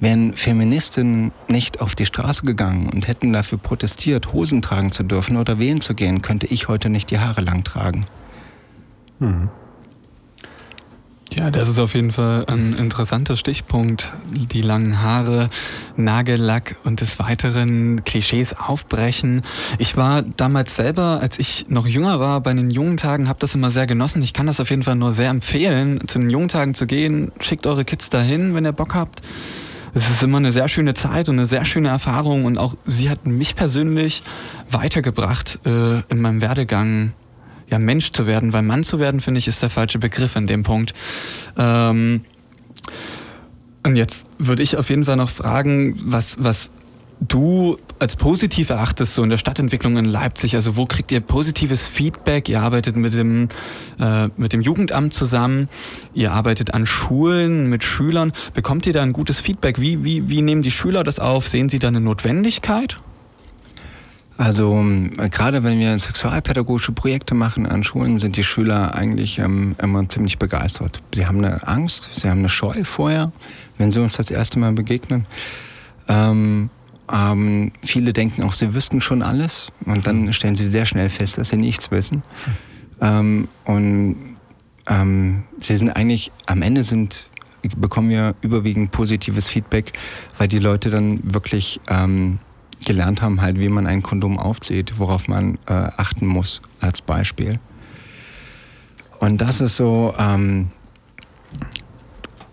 Wären 0.00 0.34
Feministinnen 0.34 1.32
nicht 1.48 1.80
auf 1.80 1.94
die 1.94 2.04
Straße 2.04 2.44
gegangen 2.44 2.90
und 2.92 3.06
hätten 3.06 3.32
dafür 3.32 3.58
protestiert, 3.58 4.32
Hosen 4.32 4.60
tragen 4.60 4.90
zu 4.90 5.04
dürfen 5.04 5.36
oder 5.36 5.58
wählen 5.60 5.80
zu 5.80 5.94
gehen, 5.94 6.20
könnte 6.20 6.46
ich 6.46 6.68
heute 6.68 6.90
nicht 6.90 7.10
die 7.10 7.20
Haare 7.20 7.40
lang 7.40 7.62
tragen. 7.64 8.04
Hm. 9.20 9.48
Ja, 11.36 11.50
das 11.50 11.68
ist 11.68 11.80
auf 11.80 11.94
jeden 11.94 12.12
Fall 12.12 12.44
ein 12.46 12.74
interessanter 12.74 13.36
Stichpunkt. 13.36 14.12
Die 14.30 14.62
langen 14.62 15.02
Haare, 15.02 15.50
Nagellack 15.96 16.76
und 16.84 17.00
des 17.00 17.18
Weiteren 17.18 18.04
Klischees 18.04 18.52
aufbrechen. 18.52 19.42
Ich 19.78 19.96
war 19.96 20.22
damals 20.22 20.76
selber, 20.76 21.18
als 21.20 21.40
ich 21.40 21.66
noch 21.68 21.88
jünger 21.88 22.20
war, 22.20 22.40
bei 22.40 22.52
den 22.52 22.70
jungen 22.70 22.98
Tagen, 22.98 23.28
habe 23.28 23.40
das 23.40 23.54
immer 23.56 23.70
sehr 23.70 23.88
genossen. 23.88 24.22
Ich 24.22 24.32
kann 24.32 24.46
das 24.46 24.60
auf 24.60 24.70
jeden 24.70 24.84
Fall 24.84 24.94
nur 24.94 25.12
sehr 25.12 25.28
empfehlen, 25.28 26.06
zu 26.06 26.20
den 26.20 26.30
jungen 26.30 26.48
Tagen 26.48 26.74
zu 26.74 26.86
gehen. 26.86 27.32
Schickt 27.40 27.66
eure 27.66 27.84
Kids 27.84 28.10
dahin, 28.10 28.54
wenn 28.54 28.64
ihr 28.64 28.72
Bock 28.72 28.94
habt. 28.94 29.20
Es 29.92 30.08
ist 30.08 30.22
immer 30.22 30.38
eine 30.38 30.52
sehr 30.52 30.68
schöne 30.68 30.94
Zeit 30.94 31.28
und 31.28 31.36
eine 31.36 31.46
sehr 31.46 31.64
schöne 31.64 31.88
Erfahrung 31.88 32.44
und 32.44 32.58
auch 32.58 32.76
sie 32.86 33.10
hat 33.10 33.26
mich 33.26 33.56
persönlich 33.56 34.22
weitergebracht 34.70 35.58
äh, 35.66 36.00
in 36.08 36.20
meinem 36.20 36.40
Werdegang 36.40 37.12
ja, 37.70 37.78
Mensch 37.78 38.12
zu 38.12 38.26
werden, 38.26 38.52
weil 38.52 38.62
Mann 38.62 38.84
zu 38.84 38.98
werden, 38.98 39.20
finde 39.20 39.38
ich, 39.38 39.48
ist 39.48 39.62
der 39.62 39.70
falsche 39.70 39.98
Begriff 39.98 40.36
in 40.36 40.46
dem 40.46 40.62
Punkt. 40.62 40.94
Ähm, 41.56 42.22
und 43.86 43.96
jetzt 43.96 44.26
würde 44.38 44.62
ich 44.62 44.76
auf 44.76 44.88
jeden 44.88 45.04
Fall 45.04 45.16
noch 45.16 45.30
fragen, 45.30 45.98
was, 46.04 46.36
was 46.38 46.70
du 47.20 47.78
als 47.98 48.16
positiv 48.16 48.70
erachtest, 48.70 49.14
so 49.14 49.22
in 49.22 49.30
der 49.30 49.38
Stadtentwicklung 49.38 49.96
in 49.96 50.04
Leipzig? 50.04 50.54
Also 50.56 50.76
wo 50.76 50.86
kriegt 50.86 51.12
ihr 51.12 51.20
positives 51.20 51.86
Feedback? 51.86 52.48
Ihr 52.48 52.60
arbeitet 52.60 52.96
mit 52.96 53.14
dem, 53.14 53.48
äh, 54.00 54.28
mit 54.36 54.52
dem 54.52 54.60
Jugendamt 54.60 55.14
zusammen, 55.14 55.68
ihr 56.12 56.32
arbeitet 56.32 56.74
an 56.74 56.86
Schulen 56.86 57.68
mit 57.68 57.84
Schülern. 57.84 58.32
Bekommt 58.52 58.86
ihr 58.86 58.92
da 58.92 59.02
ein 59.02 59.12
gutes 59.12 59.40
Feedback? 59.40 59.80
Wie, 59.80 60.04
wie, 60.04 60.28
wie 60.28 60.42
nehmen 60.42 60.62
die 60.62 60.70
Schüler 60.70 61.04
das 61.04 61.18
auf? 61.18 61.48
Sehen 61.48 61.68
sie 61.68 61.78
da 61.78 61.88
eine 61.88 62.00
Notwendigkeit? 62.00 62.96
Also 64.36 64.72
ähm, 64.74 65.12
gerade 65.30 65.62
wenn 65.62 65.78
wir 65.78 65.96
sexualpädagogische 65.98 66.92
Projekte 66.92 67.34
machen 67.34 67.66
an 67.66 67.84
Schulen, 67.84 68.18
sind 68.18 68.36
die 68.36 68.44
Schüler 68.44 68.94
eigentlich 68.94 69.38
ähm, 69.38 69.76
immer 69.80 70.08
ziemlich 70.08 70.38
begeistert. 70.38 71.02
Sie 71.14 71.26
haben 71.26 71.38
eine 71.38 71.66
Angst, 71.66 72.10
sie 72.14 72.28
haben 72.28 72.40
eine 72.40 72.48
Scheu 72.48 72.82
vorher, 72.84 73.32
wenn 73.78 73.90
sie 73.90 74.00
uns 74.00 74.14
das 74.14 74.30
erste 74.30 74.58
Mal 74.58 74.72
begegnen. 74.72 75.26
Ähm, 76.08 76.70
ähm, 77.12 77.72
viele 77.84 78.12
denken 78.12 78.42
auch, 78.42 78.54
sie 78.54 78.74
wüssten 78.74 79.00
schon 79.00 79.22
alles 79.22 79.68
und 79.84 80.06
dann 80.06 80.32
stellen 80.32 80.56
sie 80.56 80.64
sehr 80.64 80.86
schnell 80.86 81.10
fest, 81.10 81.38
dass 81.38 81.50
sie 81.50 81.56
nichts 81.56 81.90
wissen. 81.90 82.22
Ähm, 83.00 83.48
und 83.64 84.36
ähm, 84.88 85.44
sie 85.58 85.76
sind 85.76 85.90
eigentlich, 85.90 86.32
am 86.46 86.62
Ende 86.62 86.82
sind, 86.82 87.28
bekommen 87.76 88.10
wir 88.10 88.34
überwiegend 88.40 88.90
positives 88.90 89.48
Feedback, 89.48 89.92
weil 90.38 90.48
die 90.48 90.58
Leute 90.58 90.90
dann 90.90 91.20
wirklich 91.22 91.80
gelernt 92.84 93.22
haben, 93.22 93.40
halt, 93.40 93.60
wie 93.60 93.68
man 93.68 93.86
ein 93.86 94.02
Kondom 94.02 94.38
aufzieht, 94.38 94.98
worauf 94.98 95.28
man 95.28 95.58
äh, 95.66 95.72
achten 95.72 96.26
muss, 96.26 96.62
als 96.80 97.02
Beispiel. 97.02 97.58
Und 99.20 99.40
das 99.40 99.60
ist 99.60 99.76
so, 99.76 100.14
ähm, 100.18 100.68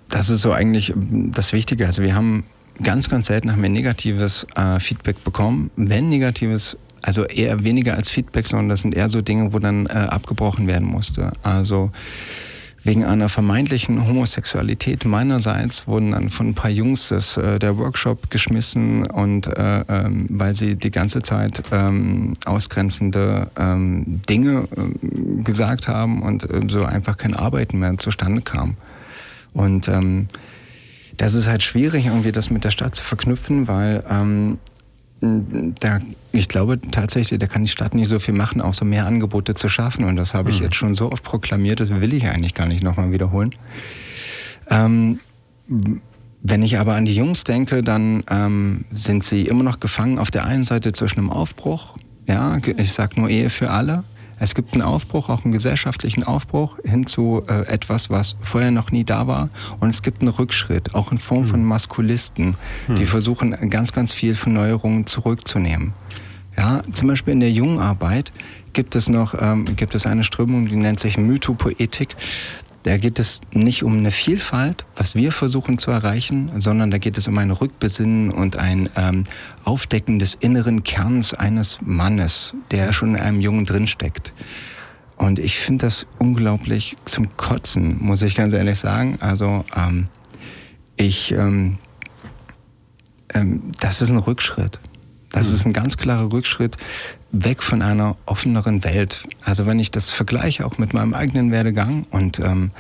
das 0.10 0.30
ist 0.30 0.41
so 0.41 0.52
eigentlich 0.52 0.94
das 0.96 1.54
Wichtige. 1.54 1.86
Also 1.86 2.04
wir 2.04 2.15
haben 2.15 2.46
ganz, 2.82 3.10
ganz 3.10 3.28
selten 3.28 3.52
haben 3.52 3.62
wir 3.62 3.70
negatives 3.70 4.46
äh, 4.56 4.80
Feedback 4.80 5.24
bekommen. 5.24 5.72
Wenn 5.76 6.10
negatives, 6.10 6.78
also 7.02 7.26
eher 7.26 7.63
weniger 7.63 7.96
als 7.96 8.10
Feedback, 8.10 8.48
sondern 8.48 8.70
das 8.70 8.82
sind 8.82 8.96
eher 8.96 9.10
so 9.10 9.22
Dinge, 9.22 9.54
wo 9.54 9.60
dann 9.60 9.86
äh, 9.86 9.89
abgebrochen 9.89 10.67
werden 10.67 10.88
musste. 10.88 11.32
Also 11.44 11.91
wegen 12.84 13.06
einer 13.06 13.30
vermeintlichen 13.30 14.08
Homosexualität 14.08 15.06
meinerseits 15.06 15.88
wurden 15.88 16.12
dann 16.12 16.30
von 16.30 16.50
ein 16.50 16.54
paar 16.56 16.72
Jungs 16.72 17.10
das, 17.10 17.38
äh, 17.38 17.60
der 17.60 17.78
Workshop 17.78 18.32
geschmissen 18.32 19.06
und 19.06 19.48
äh, 19.48 19.84
ähm, 19.88 20.26
weil 20.30 20.56
sie 20.56 20.76
die 20.76 20.89
ganze 20.89 21.22
Zeit 21.22 21.62
ähm, 21.72 22.34
ausgrenzende 22.46 23.52
ähm, 23.56 24.22
Dinge 24.28 24.67
äh, 24.76 25.44
gesagt 25.44 25.88
haben 25.88 26.24
und 26.24 26.50
äh, 26.50 26.62
so 26.70 26.84
einfach 26.84 27.17
kein 27.17 27.36
Arbeiten 27.36 27.78
mehr 27.78 27.98
zustande 27.98 28.41
kam. 28.41 28.78
Und 29.54 29.88
ähm, 29.88 30.28
das 31.17 31.36
ist 31.36 31.48
halt 31.48 31.62
schwierig, 31.62 32.08
irgendwie 32.08 32.32
das 32.32 32.50
mit 32.50 32.63
der 32.63 32.72
Stadt 32.72 32.96
zu 32.96 33.04
verknüpfen, 33.04 33.67
weil 33.67 34.04
ähm, 34.10 34.58
da, 35.22 36.00
ich 36.32 36.50
glaube 36.50 36.80
tatsächlich, 36.92 37.40
da 37.40 37.48
kann 37.48 37.64
die 37.64 37.70
Stadt 37.70 37.94
nicht 37.94 38.10
so 38.10 38.20
viel 38.20 38.34
machen, 38.34 38.60
auch 38.60 38.74
so 38.74 38.86
mehr 38.86 39.06
Angebote 39.06 39.54
zu 39.54 39.70
schaffen. 39.70 40.04
Und 40.06 40.16
das 40.16 40.34
habe 40.34 40.50
ich 40.50 40.58
mhm. 40.58 40.66
jetzt 40.66 40.76
schon 40.76 40.94
so 40.94 41.12
oft 41.12 41.24
proklamiert, 41.24 41.80
das 41.80 41.90
will 41.90 42.14
ich 42.14 42.26
eigentlich 42.28 42.54
gar 42.54 42.68
nicht 42.68 42.84
nochmal 42.84 43.12
wiederholen. 43.12 43.54
Ähm, 44.70 45.20
wenn 46.44 46.64
ich 46.64 46.80
aber 46.80 46.96
an 46.96 47.06
die 47.06 47.16
Jungs 47.16 47.44
denke, 47.44 47.84
dann 47.84 48.24
ähm, 48.30 48.86
sind 48.92 49.24
sie 49.24 49.44
immer 49.44 49.64
noch 49.64 49.80
gefangen 49.80 50.18
auf 50.18 50.32
der 50.32 50.46
einen 50.46 50.64
Seite 50.64 50.92
zwischen 50.92 51.20
einem 51.20 51.30
Aufbruch, 51.30 51.98
ja, 52.28 52.58
ich 52.78 52.94
sage 52.94 53.20
nur 53.20 53.30
Ehe 53.30 53.50
für 53.50 53.70
alle, 53.70 54.04
es 54.42 54.56
gibt 54.56 54.74
einen 54.74 54.82
Aufbruch, 54.82 55.30
auch 55.30 55.46
einen 55.46 55.54
gesellschaftlichen 55.54 56.24
Aufbruch 56.24 56.80
hin 56.84 57.06
zu 57.06 57.44
äh, 57.48 57.68
etwas, 57.68 58.10
was 58.10 58.36
vorher 58.42 58.72
noch 58.72 58.92
nie 58.92 59.04
da 59.04 59.28
war. 59.28 59.50
Und 59.80 59.90
es 59.90 60.02
gibt 60.02 60.22
einen 60.22 60.32
Rückschritt, 60.32 60.96
auch 60.96 61.12
in 61.12 61.20
Form 61.20 61.44
hm. 61.44 61.48
von 61.48 61.64
Maskulisten, 61.64 62.58
hm. 62.88 62.96
die 62.96 63.06
versuchen, 63.06 63.52
ganz, 63.70 63.92
ganz 63.92 64.12
viel 64.12 64.34
von 64.34 64.54
Neuerungen 64.54 65.06
zurückzunehmen. 65.06 65.94
Ja, 66.58 66.82
zum 66.92 67.08
Beispiel 67.08 67.34
in 67.34 67.40
der 67.40 67.52
Jungarbeit 67.52 68.32
gibt 68.74 68.96
es 68.96 69.10
noch 69.10 69.36
ähm, 69.40 69.76
gibt 69.76 69.94
es 69.96 70.06
eine 70.06 70.24
Strömung, 70.24 70.68
die 70.68 70.76
nennt 70.76 71.00
sich 71.00 71.18
Mythopoetik. 71.18 72.16
Da 72.84 72.98
geht 72.98 73.20
es 73.20 73.41
nicht 73.52 73.84
um 73.84 73.98
eine 73.98 74.12
Vielfalt, 74.12 74.86
was 74.96 75.13
wir 75.15 75.32
versuchen 75.32 75.78
zu 75.78 75.91
erreichen, 75.91 76.52
sondern 76.60 76.89
da 76.89 76.98
geht 76.98 77.17
es 77.17 77.28
um 77.28 77.38
ein 77.38 77.52
Rückbesinnen 77.52 78.32
und 78.32 78.58
ein 78.58 78.89
ähm, 78.96 79.26
Aufdecken 79.63 80.17
des 80.17 80.36
inneren 80.36 80.84
Kerns 80.84 81.34
eines 81.34 81.78
Mannes, 81.82 82.54
der 82.72 82.91
schon 82.94 83.15
in 83.15 83.22
einem 83.22 83.39
Jungen 83.39 83.65
drinsteckt. 83.65 84.34
Und 85.15 85.38
ich 85.38 85.60
finde 85.60 85.86
das 85.86 86.08
unglaublich 86.17 86.96
zum 87.06 87.38
Kotzen, 87.38 87.98
muss 88.00 88.24
ich 88.24 88.34
ganz 88.36 88.54
ehrlich 88.54 88.80
sagen. 88.80 89.17
Also 89.20 89.63
ähm, 89.76 90.08
ich, 90.96 91.32
ähm, 91.34 91.78
ähm, 93.34 93.72
das 93.80 94.02
ist 94.02 94.10
ein 94.10 94.17
Rückschritt. 94.17 94.80
Das 95.32 95.50
mhm. 95.50 95.56
ist 95.56 95.65
ein 95.67 95.74
ganz 95.74 95.98
klarer 95.98 96.32
Rückschritt 96.32 96.78
weg 97.32 97.63
von 97.63 97.82
einer 97.82 98.17
offeneren 98.26 98.84
Welt. 98.84 99.24
Also 99.44 99.65
wenn 99.65 99.80
ich 99.80 99.91
das 99.91 100.10
vergleiche 100.10 100.65
auch 100.65 100.78
mit 100.78 100.94
meinem 100.94 101.13
eigenen 101.13 101.52
Werdegang 101.52 102.06
und 102.12 102.39
ähm, 102.39 102.72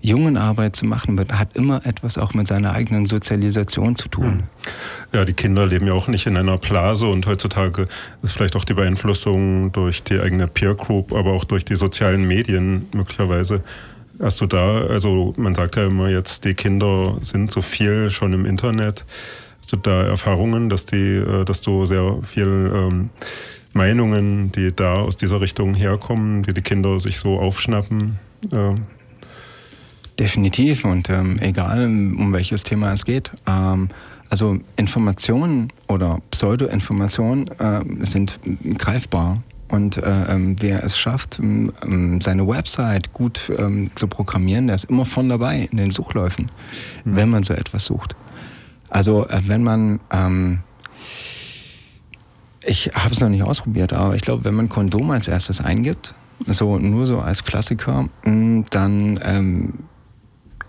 Jungenarbeit 0.00 0.76
zu 0.76 0.84
machen, 0.84 1.18
hat 1.32 1.56
immer 1.56 1.84
etwas 1.84 2.16
auch 2.16 2.32
mit 2.32 2.46
seiner 2.46 2.72
eigenen 2.72 3.06
Sozialisation 3.06 3.96
zu 3.96 4.08
tun. 4.08 4.44
Ja, 5.12 5.24
die 5.24 5.32
Kinder 5.32 5.66
leben 5.66 5.86
ja 5.86 5.94
auch 5.94 6.06
nicht 6.06 6.26
in 6.26 6.36
einer 6.36 6.58
Blase 6.58 7.06
und 7.06 7.26
heutzutage 7.26 7.88
ist 8.22 8.32
vielleicht 8.32 8.54
auch 8.54 8.64
die 8.64 8.74
Beeinflussung 8.74 9.72
durch 9.72 10.02
die 10.04 10.20
eigene 10.20 10.46
Peer 10.46 10.74
Group, 10.74 11.12
aber 11.12 11.32
auch 11.32 11.44
durch 11.44 11.64
die 11.64 11.74
sozialen 11.74 12.26
Medien 12.26 12.86
möglicherweise. 12.94 13.62
Hast 14.20 14.40
du 14.40 14.46
da, 14.46 14.82
also 14.82 15.34
man 15.36 15.54
sagt 15.54 15.76
ja 15.76 15.86
immer 15.86 16.08
jetzt, 16.08 16.44
die 16.44 16.54
Kinder 16.54 17.18
sind 17.22 17.50
so 17.50 17.60
viel 17.60 18.10
schon 18.10 18.32
im 18.32 18.46
Internet. 18.46 19.04
Hast 19.58 19.72
du 19.72 19.76
da 19.76 20.04
Erfahrungen, 20.04 20.68
dass 20.68 20.86
die, 20.86 21.16
äh, 21.16 21.44
dass 21.44 21.60
du 21.60 21.86
sehr 21.86 22.18
viel 22.22 22.70
ähm, 22.72 23.10
Meinungen, 23.76 24.50
die 24.52 24.74
da 24.74 24.94
aus 24.94 25.16
dieser 25.16 25.40
Richtung 25.40 25.74
herkommen, 25.74 26.42
die 26.42 26.54
die 26.54 26.62
Kinder 26.62 26.98
sich 26.98 27.18
so 27.18 27.38
aufschnappen? 27.38 28.18
Äh, 28.52 28.74
Definitiv 30.18 30.86
und 30.86 31.10
ähm, 31.10 31.38
egal 31.40 31.84
um 31.84 32.32
welches 32.32 32.64
Thema 32.64 32.92
es 32.92 33.04
geht. 33.04 33.30
Ähm, 33.46 33.90
also 34.30 34.58
Informationen 34.76 35.68
oder 35.88 36.20
Pseudo-Informationen 36.30 37.48
äh, 37.58 37.82
sind 38.00 38.40
greifbar. 38.78 39.42
Und 39.68 39.96
äh, 39.98 40.24
ähm, 40.28 40.56
wer 40.60 40.84
es 40.84 40.96
schafft, 40.96 41.38
ähm, 41.40 42.20
seine 42.20 42.46
Website 42.46 43.12
gut 43.12 43.50
ähm, 43.58 43.90
zu 43.96 44.06
programmieren, 44.06 44.68
der 44.68 44.76
ist 44.76 44.84
immer 44.84 45.04
von 45.04 45.28
dabei 45.28 45.68
in 45.70 45.76
den 45.76 45.90
Suchläufen, 45.90 46.46
mhm. 47.04 47.16
wenn 47.16 47.30
man 47.30 47.42
so 47.42 47.52
etwas 47.52 47.84
sucht. 47.84 48.14
Also 48.88 49.26
äh, 49.26 49.42
wenn 49.46 49.64
man, 49.64 50.00
ähm, 50.12 50.60
ich 52.66 52.90
habe 52.94 53.14
es 53.14 53.20
noch 53.20 53.28
nicht 53.28 53.42
ausprobiert, 53.42 53.92
aber 53.92 54.14
ich 54.14 54.22
glaube, 54.22 54.44
wenn 54.44 54.54
man 54.54 54.68
Kondom 54.68 55.10
als 55.10 55.28
erstes 55.28 55.60
eingibt, 55.60 56.14
so 56.46 56.78
nur 56.78 57.06
so 57.06 57.20
als 57.20 57.44
Klassiker, 57.44 58.08
dann 58.24 59.20
ähm, 59.22 59.74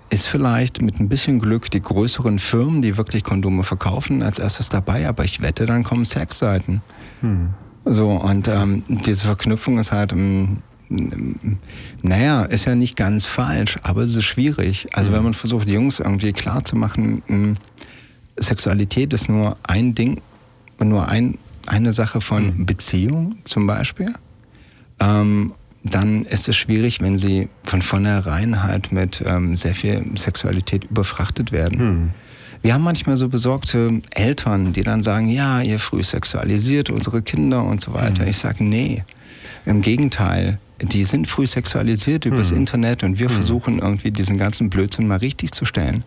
ist 0.10 0.28
vielleicht 0.28 0.82
mit 0.82 1.00
ein 1.00 1.10
bisschen 1.10 1.40
Glück 1.40 1.70
die 1.72 1.82
größeren 1.82 2.40
Firmen, 2.40 2.82
die 2.82 2.98
wirklich 2.98 3.24
Kondome 3.24 3.64
verkaufen, 3.64 4.22
als 4.22 4.40
erstes 4.40 4.70
dabei, 4.70 5.08
aber 5.08 5.26
ich 5.26 5.42
wette, 5.42 5.66
dann 5.66 5.84
kommen 5.84 6.06
Sexseiten. 6.06 6.82
Hm. 7.22 7.50
So, 7.86 8.10
und 8.12 8.48
ähm, 8.48 8.84
diese 8.88 9.26
Verknüpfung 9.26 9.80
ist 9.80 9.92
halt, 9.92 10.12
ähm, 10.14 10.58
naja, 12.02 12.44
ist 12.44 12.66
ja 12.66 12.76
nicht 12.76 12.96
ganz 12.96 13.26
falsch, 13.26 13.78
aber 13.84 14.04
es 14.04 14.16
ist 14.16 14.24
schwierig. 14.24 14.88
Also, 14.94 15.10
hm. 15.10 15.18
wenn 15.18 15.24
man 15.24 15.34
versucht, 15.34 15.68
die 15.68 15.74
Jungs 15.74 16.00
irgendwie 16.00 16.32
klarzumachen, 16.32 17.24
ähm, 17.28 17.56
Sexualität 18.38 19.14
ist 19.14 19.30
nur 19.30 19.58
ein 19.64 19.96
Ding, 19.96 20.22
nur 20.80 21.08
ein, 21.08 21.38
eine 21.68 21.94
Sache 21.94 22.22
von 22.22 22.48
hm. 22.48 22.66
Beziehung 22.66 23.36
zum 23.44 23.68
Beispiel. 23.68 24.14
Ähm, 25.00 25.54
dann 25.84 26.26
ist 26.26 26.48
es 26.50 26.56
schwierig, 26.56 27.02
wenn 27.02 27.18
sie 27.18 27.50
von 27.64 27.82
vornherein 27.82 28.64
halt 28.64 28.92
mit 28.92 29.24
ähm, 29.26 29.56
sehr 29.56 29.74
viel 29.74 30.04
Sexualität 30.18 30.86
überfrachtet 30.86 31.52
werden. 31.52 31.80
Hm. 31.80 32.10
Wir 32.62 32.74
haben 32.74 32.84
manchmal 32.84 33.18
so 33.18 33.30
besorgte 33.30 34.02
Eltern, 34.14 34.74
die 34.74 34.84
dann 34.84 35.02
sagen, 35.02 35.30
ja, 35.30 35.62
ihr 35.62 35.80
früh 35.80 36.04
sexualisiert 36.04 36.90
unsere 36.90 37.22
Kinder 37.22 37.64
und 37.64 37.82
so 37.82 37.94
weiter. 37.94 38.24
Hm. 38.24 38.30
Ich 38.30 38.38
sage, 38.38 38.64
nee, 38.64 39.04
im 39.66 39.82
Gegenteil. 39.82 40.60
Die 40.82 41.04
sind 41.04 41.28
früh 41.28 41.48
sexualisiert 41.48 42.26
übers 42.26 42.52
hm. 42.52 42.58
Internet 42.58 43.04
und 43.04 43.20
wir 43.20 43.30
hm. 43.30 43.36
versuchen 43.36 43.80
irgendwie 43.80 44.12
diesen 44.12 44.38
ganzen 44.38 44.70
Blödsinn 44.70 45.08
mal 45.08 45.18
richtig 45.18 45.52
zu 45.52 45.66
stellen. 45.66 46.04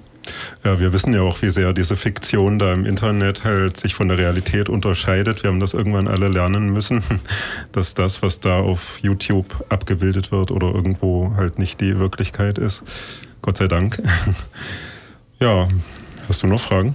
Ja, 0.64 0.78
wir 0.78 0.92
wissen 0.92 1.14
ja 1.14 1.22
auch, 1.22 1.40
wie 1.42 1.50
sehr 1.50 1.72
diese 1.72 1.96
Fiktion 1.96 2.59
da 2.59 2.72
im 2.72 2.85
Internet 2.85 3.44
halt 3.44 3.76
sich 3.76 3.94
von 3.94 4.09
der 4.09 4.18
Realität 4.18 4.68
unterscheidet. 4.68 5.42
Wir 5.42 5.48
haben 5.48 5.61
das 5.61 5.74
irgendwann 5.74 6.09
alle 6.09 6.28
lernen 6.28 6.72
müssen, 6.72 7.02
dass 7.72 7.94
das, 7.94 8.22
was 8.22 8.40
da 8.40 8.59
auf 8.61 8.98
YouTube 9.00 9.64
abgebildet 9.68 10.33
wird 10.33 10.50
oder 10.50 10.74
irgendwo 10.74 11.35
halt 11.37 11.59
nicht 11.59 11.80
die 11.80 11.98
Wirklichkeit 11.98 12.59
ist. 12.59 12.83
Gott 13.42 13.59
sei 13.59 13.68
Dank. 13.68 14.00
Ja, 15.42 15.68
hast 16.28 16.42
du 16.42 16.46
noch 16.46 16.61
Fragen? 16.61 16.94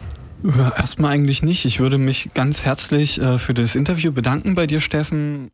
Erstmal 0.77 1.13
eigentlich 1.13 1.41
nicht. 1.41 1.65
Ich 1.65 1.79
würde 1.79 1.97
mich 1.97 2.29
ganz 2.35 2.63
herzlich 2.63 3.19
äh, 3.19 3.39
für 3.39 3.55
das 3.55 3.73
Interview 3.73 4.11
bedanken 4.11 4.53
bei 4.53 4.67
dir, 4.67 4.81
Steffen. 4.81 5.49